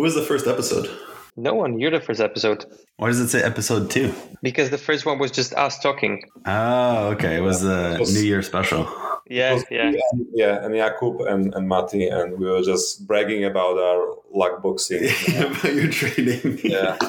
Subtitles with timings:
[0.00, 0.88] Who was the first episode?
[1.36, 1.78] No one.
[1.78, 2.64] You're the first episode.
[2.96, 4.14] Why does it say episode two?
[4.40, 6.22] Because the first one was just us talking.
[6.46, 7.36] Oh, okay.
[7.36, 8.88] It was uh, the New Year special.
[9.30, 9.92] Yeah, yeah.
[10.12, 14.60] And, yeah, and Jakub and, and Matti, and we were just bragging about our luck
[14.60, 15.04] boxing.
[15.38, 16.58] about your trading.
[16.64, 16.98] Yeah.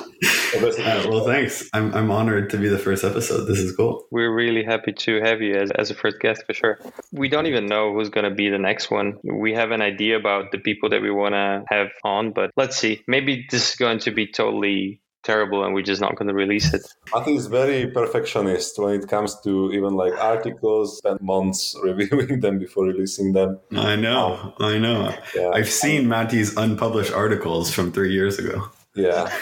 [0.53, 1.67] Uh, well, thanks.
[1.73, 3.45] I'm, I'm honored to be the first episode.
[3.45, 4.05] This is cool.
[4.11, 6.77] We're really happy to have you as, as a first guest for sure.
[7.11, 9.17] We don't even know who's going to be the next one.
[9.23, 12.75] We have an idea about the people that we want to have on, but let's
[12.75, 13.01] see.
[13.07, 16.73] Maybe this is going to be totally terrible and we're just not going to release
[16.73, 16.85] it.
[17.15, 22.39] I think it's very perfectionist when it comes to even like articles, and months reviewing
[22.39, 23.59] them before releasing them.
[23.75, 25.15] I know, um, I know.
[25.35, 25.49] Yeah.
[25.49, 28.69] I've seen Matti's unpublished articles from three years ago.
[28.95, 29.29] Yeah.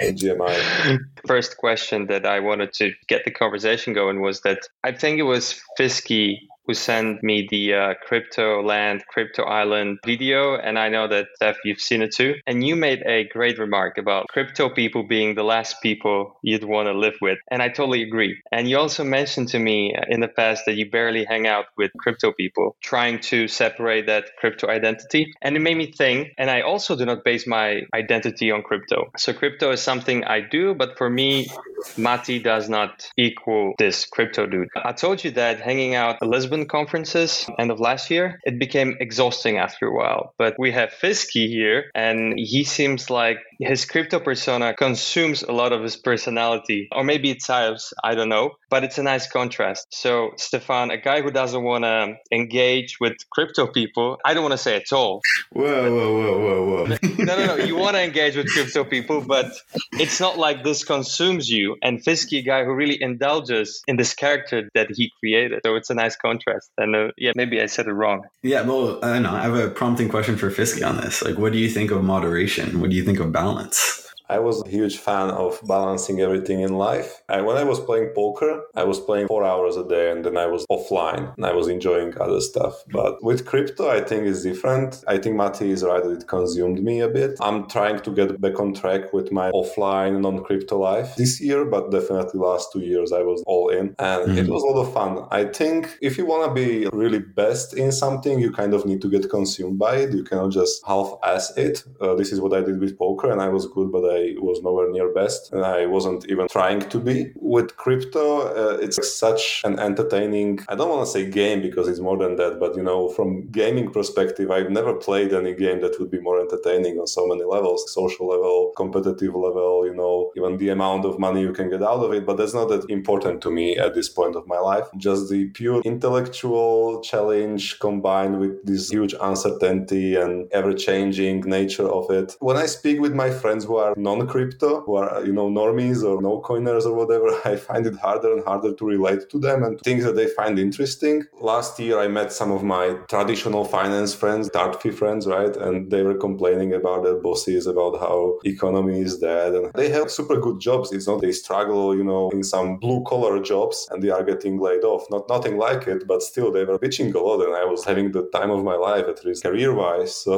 [0.00, 0.98] AGMI.
[1.26, 5.22] First question that I wanted to get the conversation going was that I think it
[5.22, 10.56] was Fisky who sent me the uh, crypto land, crypto island video.
[10.56, 12.34] And I know that Steph, you've seen it too.
[12.46, 16.86] And you made a great remark about crypto people being the last people you'd want
[16.86, 17.38] to live with.
[17.50, 18.40] And I totally agree.
[18.52, 21.90] And you also mentioned to me in the past that you barely hang out with
[21.98, 25.32] crypto people, trying to separate that crypto identity.
[25.42, 29.10] And it made me think, and I also do not base my identity on crypto.
[29.16, 31.48] So crypto is something I do, but for me,
[31.96, 34.68] Matti does not equal this crypto dude.
[34.76, 38.96] I told you that hanging out in Lisbon conferences end of last year, it became
[39.00, 40.32] exhausting after a while.
[40.38, 45.72] But we have Fisky here, and he seems like his crypto persona consumes a lot
[45.72, 49.86] of his personality, or maybe it's types, I don't know, but it's a nice contrast.
[49.90, 54.52] So, Stefan, a guy who doesn't want to engage with crypto people, I don't want
[54.52, 55.20] to say at all.
[55.52, 56.96] Whoa, whoa, whoa, whoa, whoa.
[57.18, 57.56] no, no, no.
[57.56, 59.46] You want to engage with crypto people, but
[59.92, 61.76] it's not like this consumes you.
[61.82, 65.60] And Fisky, a guy who really indulges in this character that he created.
[65.64, 66.45] So, it's a nice contrast.
[66.78, 68.22] And uh, yeah, maybe I said it wrong.
[68.42, 69.32] Yeah, well, I know.
[69.32, 71.22] I have a prompting question for Fisky on this.
[71.22, 72.80] Like, what do you think of moderation?
[72.80, 74.05] What do you think of balance?
[74.28, 77.22] I was a huge fan of balancing everything in life.
[77.28, 80.36] I, when I was playing poker, I was playing four hours a day and then
[80.36, 82.74] I was offline and I was enjoying other stuff.
[82.90, 85.04] But with crypto, I think it's different.
[85.06, 87.38] I think Matti is right that it consumed me a bit.
[87.40, 91.64] I'm trying to get back on track with my offline non crypto life this year,
[91.64, 94.38] but definitely last two years I was all in and mm-hmm.
[94.38, 95.26] it was a lot of fun.
[95.30, 99.00] I think if you want to be really best in something, you kind of need
[99.02, 100.12] to get consumed by it.
[100.12, 101.84] You cannot just half ass it.
[102.00, 104.22] Uh, this is what I did with poker and I was good, but I I
[104.48, 107.16] was nowhere near best, and I wasn't even trying to be.
[107.56, 108.24] With crypto,
[108.62, 110.50] uh, it's such an entertaining.
[110.68, 113.28] I don't want to say game because it's more than that, but you know, from
[113.60, 117.44] gaming perspective, I've never played any game that would be more entertaining on so many
[117.44, 119.86] levels, social level, competitive level.
[119.88, 122.24] You know, even the amount of money you can get out of it.
[122.26, 124.86] But that's not that important to me at this point of my life.
[124.96, 132.36] Just the pure intellectual challenge combined with this huge uncertainty and ever-changing nature of it.
[132.40, 136.16] When I speak with my friends who are non-crypto who are you know normies or
[136.28, 139.80] no coiners or whatever i find it harder and harder to relate to them and
[139.80, 141.16] things that they find interesting.
[141.52, 142.84] Last year i met some of my
[143.14, 145.54] traditional finance friends TradFi friends right?
[145.66, 149.50] And they were complaining about their bosses about how economy is dead.
[149.58, 150.92] And they have super good jobs.
[150.92, 154.54] It's not they struggle you know in some blue collar jobs and they are getting
[154.66, 155.02] laid off.
[155.14, 158.06] Not nothing like it but still they were bitching a lot and i was having
[158.16, 160.34] the time of my life at least career wise so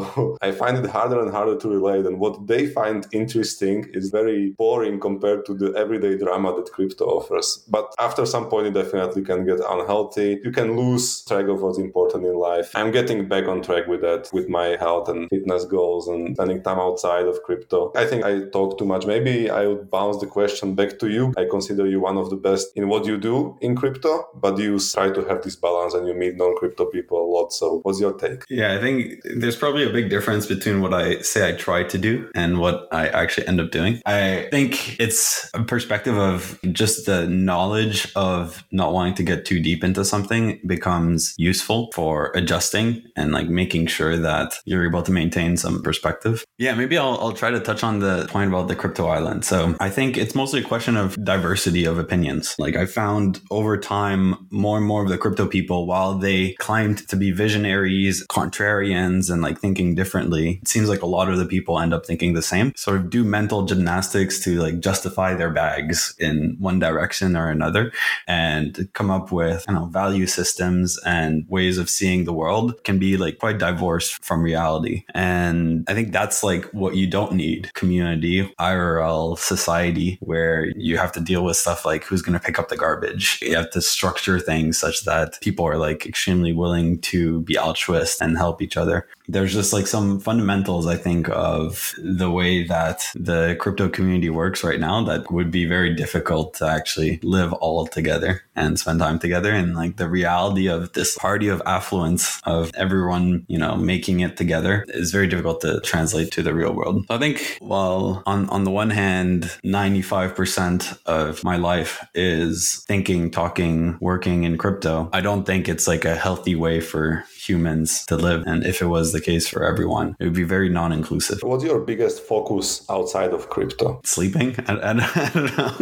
[0.49, 2.05] i find it harder and harder to relate.
[2.09, 6.73] And what they find interesting thing is very boring compared to the everyday drama that
[6.73, 7.65] crypto offers.
[7.69, 10.41] But after some point, it definitely can get unhealthy.
[10.45, 12.71] You can lose track of what's important in life.
[12.75, 16.63] I'm getting back on track with that, with my health and fitness goals and spending
[16.63, 17.93] time outside of crypto.
[17.95, 19.07] I think I talk too much.
[19.07, 21.33] Maybe I would bounce the question back to you.
[21.37, 24.79] I consider you one of the best in what you do in crypto, but you
[24.79, 27.53] try to have this balance and you meet non crypto people a lot.
[27.53, 28.45] So, what's your take?
[28.49, 31.99] Yeah, I think there's probably a big difference between what I say I try to
[31.99, 34.01] do and what I actually end up doing.
[34.07, 39.61] I think it's a perspective of just the knowledge of not wanting to get too
[39.61, 45.13] deep into something becomes useful for adjusting and like making sure that you're able to
[45.13, 46.45] maintain some perspective.
[46.59, 49.45] Yeah, maybe I'll, I'll try to touch on the point about the crypto island.
[49.45, 52.55] So I think it's mostly a question of diversity of opinions.
[52.59, 57.09] Like I found over time, more and more of the crypto people, while they claimed
[57.09, 61.47] to be visionaries, contrarians, and like thinking differently, it seems like a lot of the
[61.47, 62.73] people end up thinking the same.
[62.77, 67.93] Sort of do mental gymnastics to like justify their bags in one direction or another
[68.27, 72.99] and come up with, you know, value systems and ways of seeing the world can
[72.99, 75.05] be like quite divorced from reality.
[75.15, 81.13] And I think that's like what you don't need community, IRL society, where you have
[81.13, 83.39] to deal with stuff like who's going to pick up the garbage.
[83.41, 88.21] You have to structure things such that people are like extremely willing to be altruist
[88.21, 89.07] and help each other.
[89.29, 94.65] There's just like some fundamentals, I think, of the way that the crypto community works
[94.65, 99.19] right now that would be very difficult to actually live all together and spend time
[99.19, 99.53] together.
[99.53, 104.37] And like the reality of this party of affluence of everyone, you know, making it
[104.37, 107.05] together is very difficult to translate to the real world.
[107.07, 113.31] So I think, while on, on the one hand, 95% of my life is thinking,
[113.31, 115.11] talking, working in crypto.
[115.13, 118.45] I don't think it's like a healthy way for humans to live.
[118.47, 121.41] And if it was the case for everyone, it would be very non inclusive.
[121.43, 124.01] What's your biggest focus outside of crypto?
[124.05, 124.55] Sleeping?
[124.67, 124.91] I, I,
[125.27, 125.75] I don't know.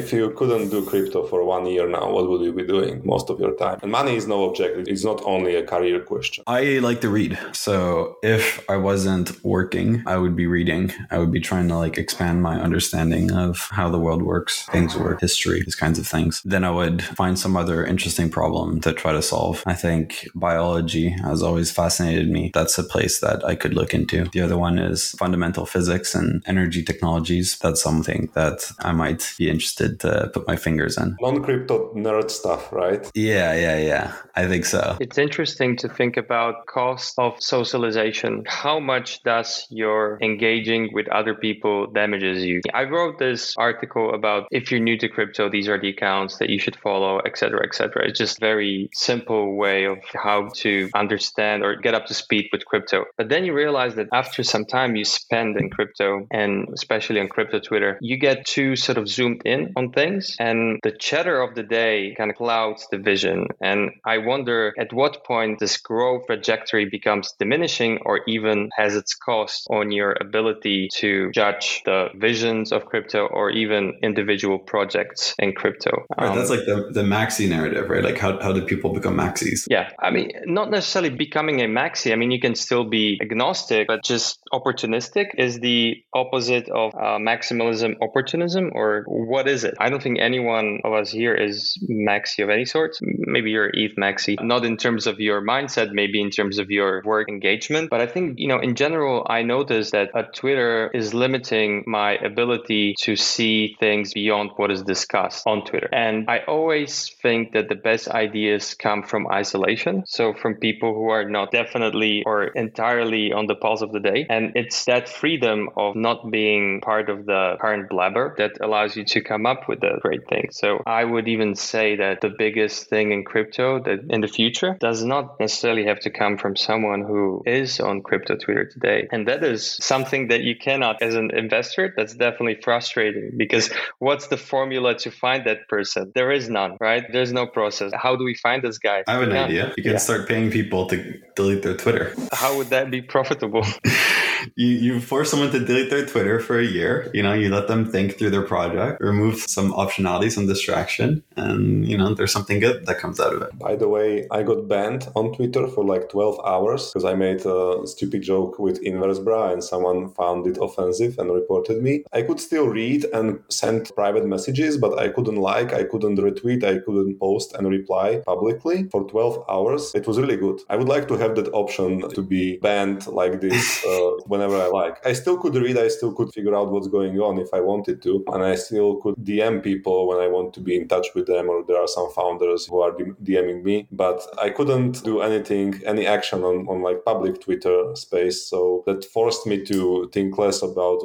[0.00, 3.30] if you couldn't do crypto for one year now, what would you be doing most
[3.30, 3.78] of your time?
[3.82, 6.44] And money is no objective, it's not only a career question.
[6.46, 7.38] I like to read.
[7.52, 10.92] So if I wasn't working, I would be reading.
[11.10, 14.96] I would be trying to like expand my understanding of how the world works, things
[14.96, 16.42] work, history, these kinds of things.
[16.44, 19.62] Then I would find some other interesting problem to try to solve.
[19.66, 22.50] I think biology has always fascinated me.
[22.52, 24.24] That's a place that I could look into.
[24.32, 27.58] The other one is fundamental physics and energy technologies.
[27.58, 31.16] That's something that I might be interested to put my fingers in.
[31.20, 33.10] Non crypto nerd stuff, right?
[33.14, 34.14] Yeah, yeah, yeah.
[34.34, 34.96] I think so.
[35.00, 38.44] It's interesting to think about cost of socialization.
[38.46, 42.60] How much does your engaging with other people damages you?
[42.72, 46.50] I wrote this article about if you're new to crypto, these are the accounts that
[46.50, 48.08] you should follow, etc., etc.
[48.08, 52.64] It's just very simple way of how to understand or get up to speed with
[52.64, 53.04] crypto.
[53.16, 57.28] But then you realize that after some time you spend in crypto and especially on
[57.28, 61.54] crypto Twitter, you get too sort of zoomed in on things and the chatter of
[61.54, 63.46] the day kind of clouds the vision.
[63.60, 69.14] And I wonder at what point this growth trajectory becomes diminishing or even has its
[69.14, 75.52] cost on your ability to judge the visions of crypto or even individual projects in
[75.52, 75.90] crypto.
[76.18, 78.04] Right, um, that's like the, the maxi narrative, right?
[78.04, 79.66] Like how, how do people become maxis?
[79.68, 79.90] Yeah.
[79.98, 82.12] I mean, not necessarily necessarily becoming a maxi.
[82.12, 87.18] I mean, you can still be agnostic, but just opportunistic is the opposite of uh,
[87.18, 89.74] maximalism, opportunism, or what is it?
[89.80, 92.98] I don't think anyone of us here is maxi of any sort.
[93.00, 97.00] Maybe you're ETH maxi, not in terms of your mindset, maybe in terms of your
[97.06, 97.88] work engagement.
[97.88, 102.16] But I think, you know, in general, I noticed that uh, Twitter is limiting my
[102.16, 105.88] ability to see things beyond what is discussed on Twitter.
[105.92, 110.02] And I always think that the best ideas come from isolation.
[110.06, 114.26] So from people who are not definitely or entirely on the pulse of the day.
[114.30, 119.04] And it's that freedom of not being part of the current blabber that allows you
[119.14, 120.56] to come up with the great things.
[120.56, 124.76] So I would even say that the biggest thing in crypto that in the future
[124.80, 129.06] does not necessarily have to come from someone who is on crypto Twitter today.
[129.12, 134.28] And that is something that you cannot, as an investor, that's definitely frustrating because what's
[134.28, 136.12] the formula to find that person?
[136.14, 137.04] There is none, right?
[137.12, 137.92] There's no process.
[137.94, 139.02] How do we find this guy?
[139.06, 139.44] I have an yeah.
[139.44, 139.64] idea.
[139.76, 139.98] You can yeah.
[139.98, 142.14] start paying people to delete their Twitter.
[142.32, 143.66] How would that be profitable?
[144.56, 147.10] you, you force someone to delete their Twitter for a year.
[147.14, 151.86] You know, you let them think through their project, remove some optionality, some distraction, and
[151.86, 153.58] you know, there's something good that comes out of it.
[153.58, 157.44] By the way, I got banned on Twitter for like 12 hours because I made
[157.46, 162.04] a stupid joke with inversebrah and someone found it offensive and reported me.
[162.12, 166.64] I could still read and send private messages, but I couldn't like, I couldn't retweet,
[166.64, 169.92] I couldn't post and reply publicly for 12 hours.
[169.94, 170.60] It was really good.
[170.68, 174.68] I would like to have that option to be banned like this uh, whenever I
[174.68, 174.96] like.
[175.06, 178.02] I still could read, I still could figure out what's going on if I wanted
[178.06, 181.26] to, and I still could DM people when I want to be in touch with
[181.26, 182.92] them, or there are some founders who are
[183.28, 188.38] DMing me, but I couldn't do anything, any action on, on like public Twitter space.
[188.50, 190.98] So that forced me to think less about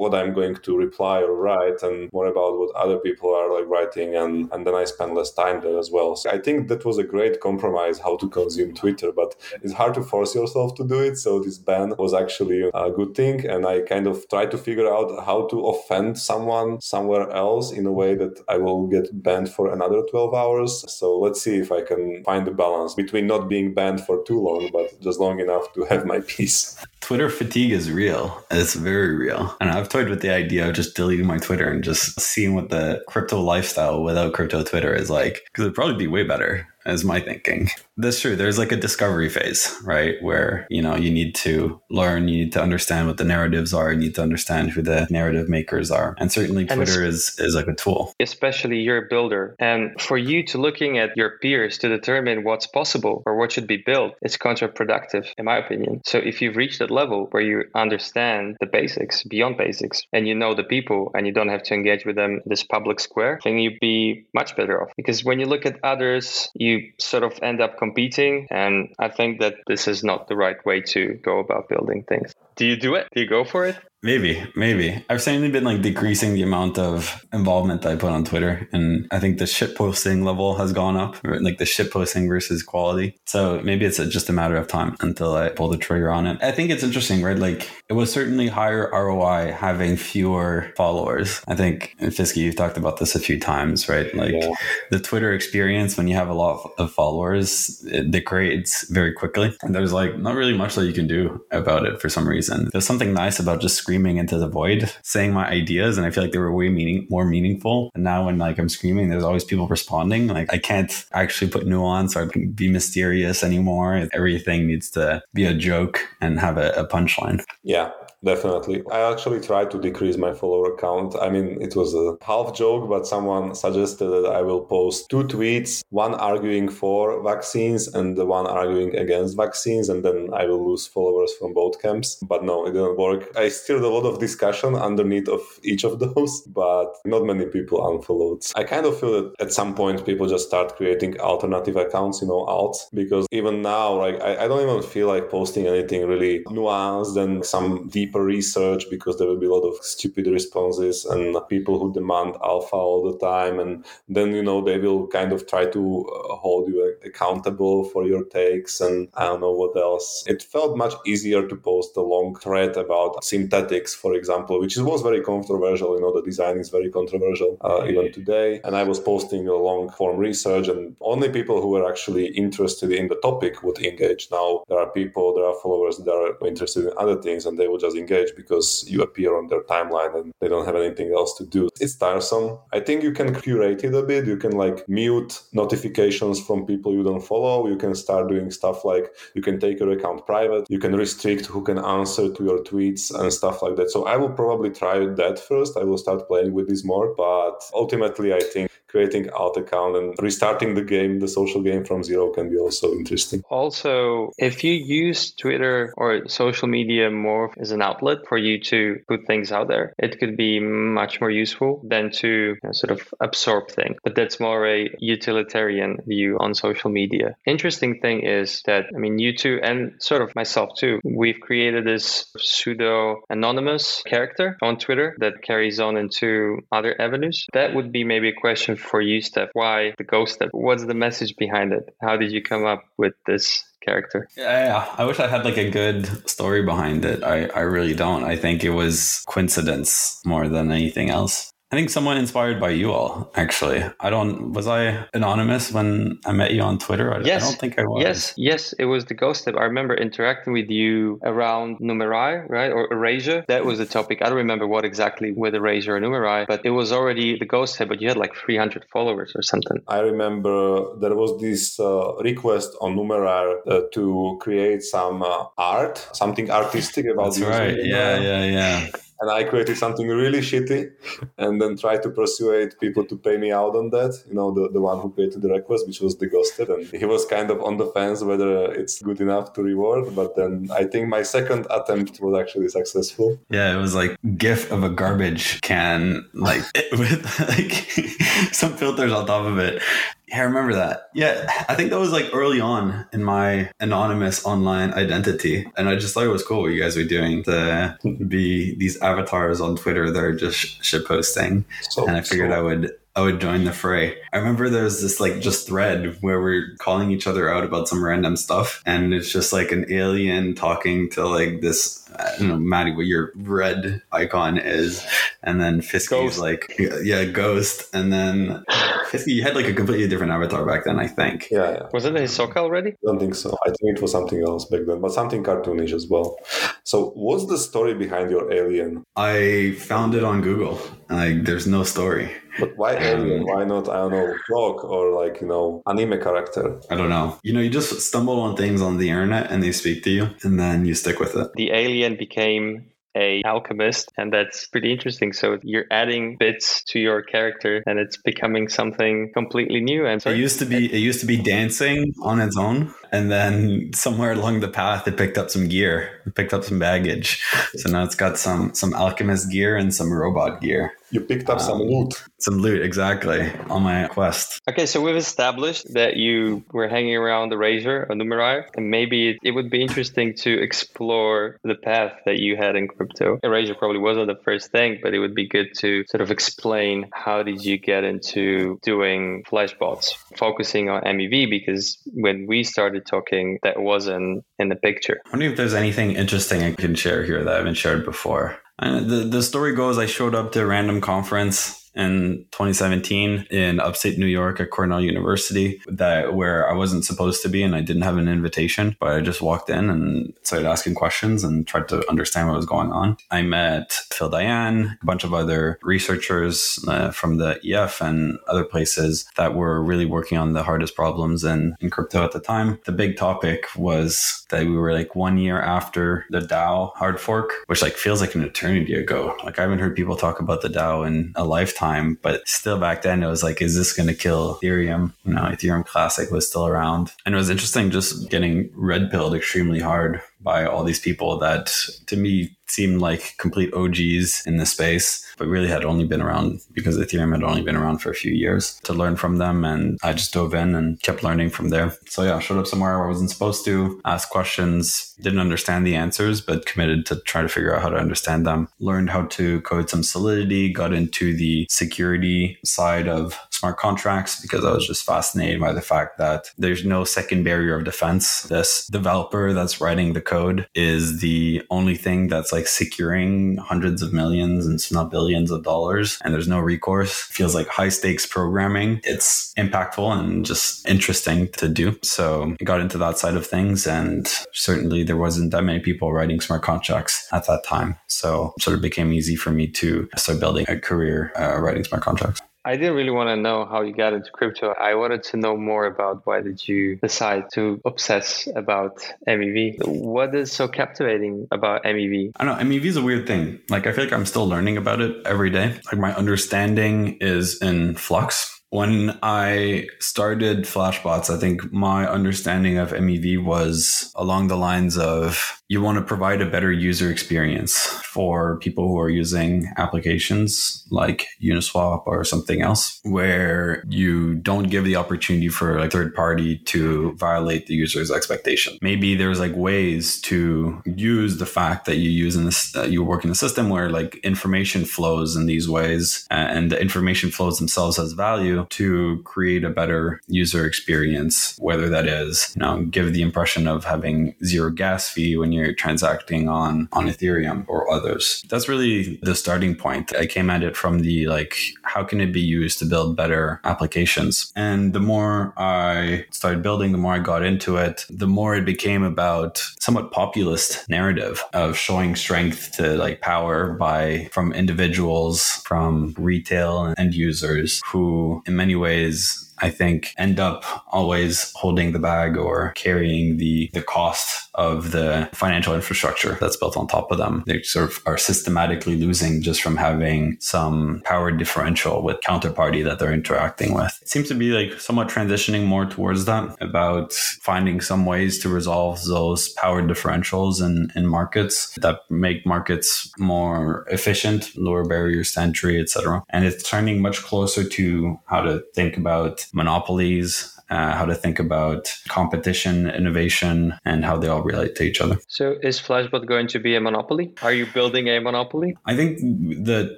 [0.00, 3.68] what I'm going to reply or write and more about what other people are like
[3.74, 6.16] writing, and, and then I spend less time there as well.
[6.16, 9.94] So I think that was a great compromise how to consume Twitter, but it's hard
[9.94, 11.16] to force yourself to do it.
[11.16, 13.46] So this ban was actually a good thing.
[13.46, 17.86] And I kind of try to figure out how to offend someone somewhere else in
[17.86, 20.84] a way that I will get banned for another 12 hours.
[20.88, 24.40] So let's see if I can find the balance between not being banned for too
[24.40, 26.76] long, but just long enough to have my peace.
[27.00, 28.44] Twitter fatigue is real.
[28.50, 29.56] It's very real.
[29.60, 32.70] And I've toyed with the idea of just deleting my Twitter and just seeing what
[32.70, 35.44] the crypto lifestyle without crypto Twitter is like.
[35.46, 37.68] Because it'd probably be way better is my thinking.
[37.98, 38.36] That's true.
[38.36, 40.16] There's like a discovery phase, right?
[40.20, 43.92] Where, you know, you need to learn, you need to understand what the narratives are,
[43.92, 46.14] you need to understand who the narrative makers are.
[46.18, 48.12] And certainly Twitter and is, is like a tool.
[48.20, 49.56] Especially you're a builder.
[49.58, 53.66] And for you to looking at your peers to determine what's possible or what should
[53.66, 56.02] be built, it's counterproductive, in my opinion.
[56.04, 60.34] So if you've reached that level where you understand the basics, beyond basics, and you
[60.34, 63.40] know the people and you don't have to engage with them in this public square,
[63.42, 64.90] then you'd be much better off.
[64.96, 68.48] Because when you look at others, you sort of end up competing.
[68.50, 72.34] And I think that this is not the right way to go about building things.
[72.56, 73.08] Do you do it?
[73.14, 73.76] Do you go for it?
[74.06, 75.04] Maybe, maybe.
[75.10, 78.68] I've certainly been like decreasing the amount of involvement that I put on Twitter.
[78.72, 82.62] And I think the shit posting level has gone up, like the shit posting versus
[82.62, 83.16] quality.
[83.26, 86.26] So maybe it's a, just a matter of time until I pull the trigger on
[86.28, 86.38] it.
[86.40, 87.36] I think it's interesting, right?
[87.36, 91.42] Like it was certainly higher ROI having fewer followers.
[91.48, 94.14] I think, Fisky, you've talked about this a few times, right?
[94.14, 94.52] Like yeah.
[94.92, 99.56] the Twitter experience, when you have a lot of followers, it degrades very quickly.
[99.62, 102.45] And there's like not really much that you can do about it for some reason.
[102.48, 106.06] And there's something nice about just screaming screaming into the void, saying my ideas, and
[106.06, 107.90] I feel like they were way meaning more meaningful.
[107.94, 110.26] And now when like I'm screaming, there's always people responding.
[110.26, 114.08] Like I can't actually put nuance or be mysterious anymore.
[114.12, 117.42] Everything needs to be a joke and have a, a punchline.
[117.62, 117.90] Yeah,
[118.26, 118.82] definitely.
[118.92, 121.14] I actually tried to decrease my follower count.
[121.20, 125.24] I mean, it was a half joke, but someone suggested that I will post two
[125.24, 130.62] tweets, one arguing for vaccines and the one arguing against vaccines, and then I will
[130.68, 132.16] lose followers from both camps.
[132.32, 133.22] But no, it didn't work.
[133.36, 137.78] I stirred a lot of discussion underneath of each of those, but not many people
[137.88, 138.42] unfollowed.
[138.56, 142.28] I kind of feel that at some point people just start creating alternative accounts, you
[142.28, 146.42] know, alts, because even now, like I, I don't even feel like posting anything really
[146.44, 151.04] nuanced and some deeper deeper research because there will be a lot of stupid responses
[151.04, 153.60] and people who demand alpha all the time.
[153.60, 158.06] And then you know they will kind of try to uh, hold you accountable for
[158.06, 162.00] your takes and i don't know what else it felt much easier to post a
[162.00, 166.70] long thread about Synthetix for example which was very controversial you know the design is
[166.70, 171.28] very controversial uh, even today and i was posting a long form research and only
[171.28, 175.44] people who were actually interested in the topic would engage now there are people there
[175.44, 179.02] are followers that are interested in other things and they will just engage because you
[179.02, 181.68] appear on their timeline and they don't have anything else to do.
[181.80, 182.58] It's tiresome.
[182.72, 184.26] I think you can curate it a bit.
[184.26, 187.68] You can like mute notifications from people you don't follow.
[187.68, 190.66] You can start doing stuff like you can take your account private.
[190.68, 193.90] You can restrict who can answer to your tweets and stuff like that.
[193.90, 195.76] So I will probably try that first.
[195.76, 197.14] I will start playing with this more.
[197.14, 202.02] But ultimately, I think creating alt account and restarting the game, the social game from
[202.02, 203.42] zero can be also interesting.
[203.50, 208.98] Also, if you use Twitter or social media more as an outlet for you to
[209.08, 212.90] put things out there, it could be much more useful than to you know, sort
[212.90, 213.96] of absorb things.
[214.04, 217.36] But that's more a utilitarian view on social media.
[217.46, 221.84] Interesting thing is that, I mean, you two and sort of myself too, we've created
[221.84, 227.46] this pseudo anonymous character on Twitter that carries on into other avenues.
[227.52, 229.50] That would be maybe a question for you, Steph.
[229.52, 230.50] Why the ghost step?
[230.52, 231.94] What's the message behind it?
[232.00, 234.28] How did you come up with this character?
[234.36, 237.22] Yeah, I wish I had like a good story behind it.
[237.22, 238.24] I, I really don't.
[238.24, 241.52] I think it was coincidence more than anything else.
[241.76, 243.84] I think someone inspired by you all, actually.
[244.00, 247.12] I don't, was I anonymous when I met you on Twitter?
[247.12, 247.42] I, yes.
[247.42, 248.02] I don't think I was.
[248.02, 249.56] Yes, yes, it was the ghost step.
[249.56, 252.72] I remember interacting with you around Numerai, right?
[252.72, 253.44] Or Erasure.
[253.48, 254.22] That was the topic.
[254.22, 257.74] I don't remember what exactly with Erasure or Numerai, but it was already the ghost
[257.74, 259.82] step, but you had like 300 followers or something.
[259.86, 265.98] I remember there was this uh, request on Numerai uh, to create some uh, art,
[266.14, 267.76] something artistic about That's right.
[267.76, 268.86] Yeah, yeah, yeah
[269.20, 270.90] and I created something really shitty
[271.38, 274.22] and then tried to persuade people to pay me out on that.
[274.28, 276.68] You know, the, the one who created the request, which was the ghosted.
[276.68, 280.14] And he was kind of on the fence whether it's good enough to reward.
[280.14, 283.38] But then I think my second attempt was actually successful.
[283.50, 287.72] Yeah, it was like GIF of a garbage can, like with like
[288.52, 289.82] some filters on top of it.
[290.28, 291.10] Yeah, I remember that.
[291.14, 295.70] Yeah, I think that was like early on in my anonymous online identity.
[295.76, 299.00] And I just thought it was cool what you guys were doing to be these
[299.00, 301.64] avatars on Twitter that are just shit posting.
[301.90, 302.58] So, and I figured so.
[302.58, 304.18] I would I would join the fray.
[304.34, 307.88] I remember there was this like just thread where we're calling each other out about
[307.88, 312.06] some random stuff, and it's just like an alien talking to like this.
[312.14, 315.04] I don't know, Matti, what your red icon is,
[315.42, 318.64] and then Fisky's like, yeah, ghost, and then
[319.10, 321.48] Fisky, you had like a completely different avatar back then, I think.
[321.50, 321.88] Yeah, yeah.
[321.92, 322.90] Was it Hisoka already?
[322.90, 323.56] I don't think so.
[323.66, 326.38] I think it was something else back then, but something cartoonish as well.
[326.84, 329.04] So, what's the story behind your alien?
[329.16, 330.80] I found it on Google.
[331.08, 332.30] Like, there's no story.
[332.58, 333.44] But why um, alien?
[333.44, 336.80] Why not, I don't know, frog or like, you know, anime character?
[336.90, 337.38] I don't know.
[337.42, 340.30] You know, you just stumble on things on the internet and they speak to you
[340.42, 341.50] and then you stick with it.
[341.54, 347.22] The alien became a alchemist and that's pretty interesting so you're adding bits to your
[347.22, 351.26] character and it's becoming something completely new and it used to be it used to
[351.26, 355.68] be dancing on its own And then somewhere along the path, it picked up some
[355.68, 357.42] gear, it picked up some baggage.
[357.76, 360.92] So now it's got some some alchemist gear and some robot gear.
[361.10, 362.22] You picked up um, some loot.
[362.38, 364.60] Some loot, exactly, on my quest.
[364.68, 369.38] Okay, so we've established that you were hanging around Erasure or Numerai, and maybe it,
[369.44, 373.38] it, would be interesting to explore the path that you had in crypto.
[373.42, 377.08] Erasure probably wasn't the first thing, but it would be good to sort of explain
[377.12, 383.58] how did you get into doing flashbots, focusing on MEV, because when we started talking,
[383.62, 385.20] that wasn't in the picture.
[385.26, 388.58] I wonder if there's anything interesting I can share here that I haven't shared before.
[388.78, 393.80] And the, the story goes I showed up to a random conference in 2017 in
[393.80, 397.80] upstate New York at Cornell University that where I wasn't supposed to be and I
[397.80, 401.88] didn't have an invitation, but I just walked in and started asking questions and tried
[401.88, 403.16] to understand what was going on.
[403.30, 408.64] I met Phil Daian, a bunch of other researchers uh, from the EF and other
[408.64, 412.78] places that were really working on the hardest problems in, in crypto at the time.
[412.84, 417.52] The big topic was that we were like one year after the DAO hard fork,
[417.66, 419.34] which like feels like an eternity ago.
[419.44, 422.78] Like I haven't heard people talk about the DAO in a lifetime time, but still
[422.78, 425.12] back then it was like, is this going to kill Ethereum?
[425.24, 427.12] You know, Ethereum Classic was still around.
[427.24, 431.74] And it was interesting just getting red pilled extremely hard by all these people that
[432.06, 436.60] to me seemed like complete OGs in the space, but really had only been around
[436.72, 439.64] because Ethereum had only been around for a few years to learn from them.
[439.64, 441.94] And I just dove in and kept learning from there.
[442.08, 445.94] So yeah, showed up somewhere where I wasn't supposed to, ask questions, didn't understand the
[445.94, 448.68] answers, but committed to try to figure out how to understand them.
[448.80, 454.64] Learned how to code some solidity, got into the security side of smart contracts because
[454.64, 458.42] I was just fascinated by the fact that there's no second barrier of defense.
[458.42, 464.12] This developer that's writing the code is the only thing that's like securing hundreds of
[464.12, 467.12] millions and not billions of dollars and there's no recourse.
[467.12, 469.00] Feels like high stakes programming.
[469.04, 471.98] It's impactful and just interesting to do.
[472.02, 476.12] So I got into that side of things and certainly there wasn't that many people
[476.12, 477.96] writing smart contracts at that time.
[478.08, 482.02] So sort of became easy for me to start building a career uh, writing smart
[482.02, 482.40] contracts.
[482.66, 484.72] I didn't really want to know how you got into crypto.
[484.72, 489.86] I wanted to know more about why did you decide to obsess about MEV?
[489.86, 492.32] What is so captivating about MEV?
[492.34, 492.64] I don't know.
[492.64, 493.60] MEV is a weird thing.
[493.70, 495.78] Like I feel like I'm still learning about it every day.
[495.86, 502.90] Like my understanding is in flux when I started Flashbots, I think my understanding of
[502.90, 507.74] MEV was along the lines of you want to provide a better user experience
[508.04, 514.84] for people who are using applications like Uniswap or something else, where you don't give
[514.84, 518.78] the opportunity for a third party to violate the user's expectation.
[518.80, 523.24] Maybe there's like ways to use the fact that you use in this, you work
[523.24, 527.96] in a system where like information flows in these ways and the information flows themselves
[527.96, 533.22] has value to create a better user experience, whether that is, you know, give the
[533.22, 538.44] impression of having zero gas fee when you're transacting on on Ethereum or others.
[538.48, 540.14] That's really the starting point.
[540.14, 543.60] I came at it from the like how can it be used to build better
[543.64, 544.52] applications?
[544.54, 548.64] And the more I started building, the more I got into it, the more it
[548.64, 556.14] became about somewhat populist narrative of showing strength to like power by from individuals, from
[556.18, 561.98] retail and end users who in many ways I think end up always holding the
[561.98, 567.18] bag or carrying the the cost of the financial infrastructure that's built on top of
[567.18, 567.44] them.
[567.46, 572.98] They sort of are systematically losing just from having some power differential with counterparty that
[572.98, 573.98] they're interacting with.
[574.00, 578.48] It seems to be like somewhat transitioning more towards that about finding some ways to
[578.48, 585.40] resolve those power differentials in, in markets that make markets more efficient, lower barriers to
[585.40, 586.22] entry, etc.
[586.30, 591.38] And it's turning much closer to how to think about monopolies uh, how to think
[591.38, 595.18] about competition, innovation, and how they all relate to each other.
[595.28, 597.34] So, is Flashbot going to be a monopoly?
[597.42, 598.76] Are you building a monopoly?
[598.84, 599.96] I think the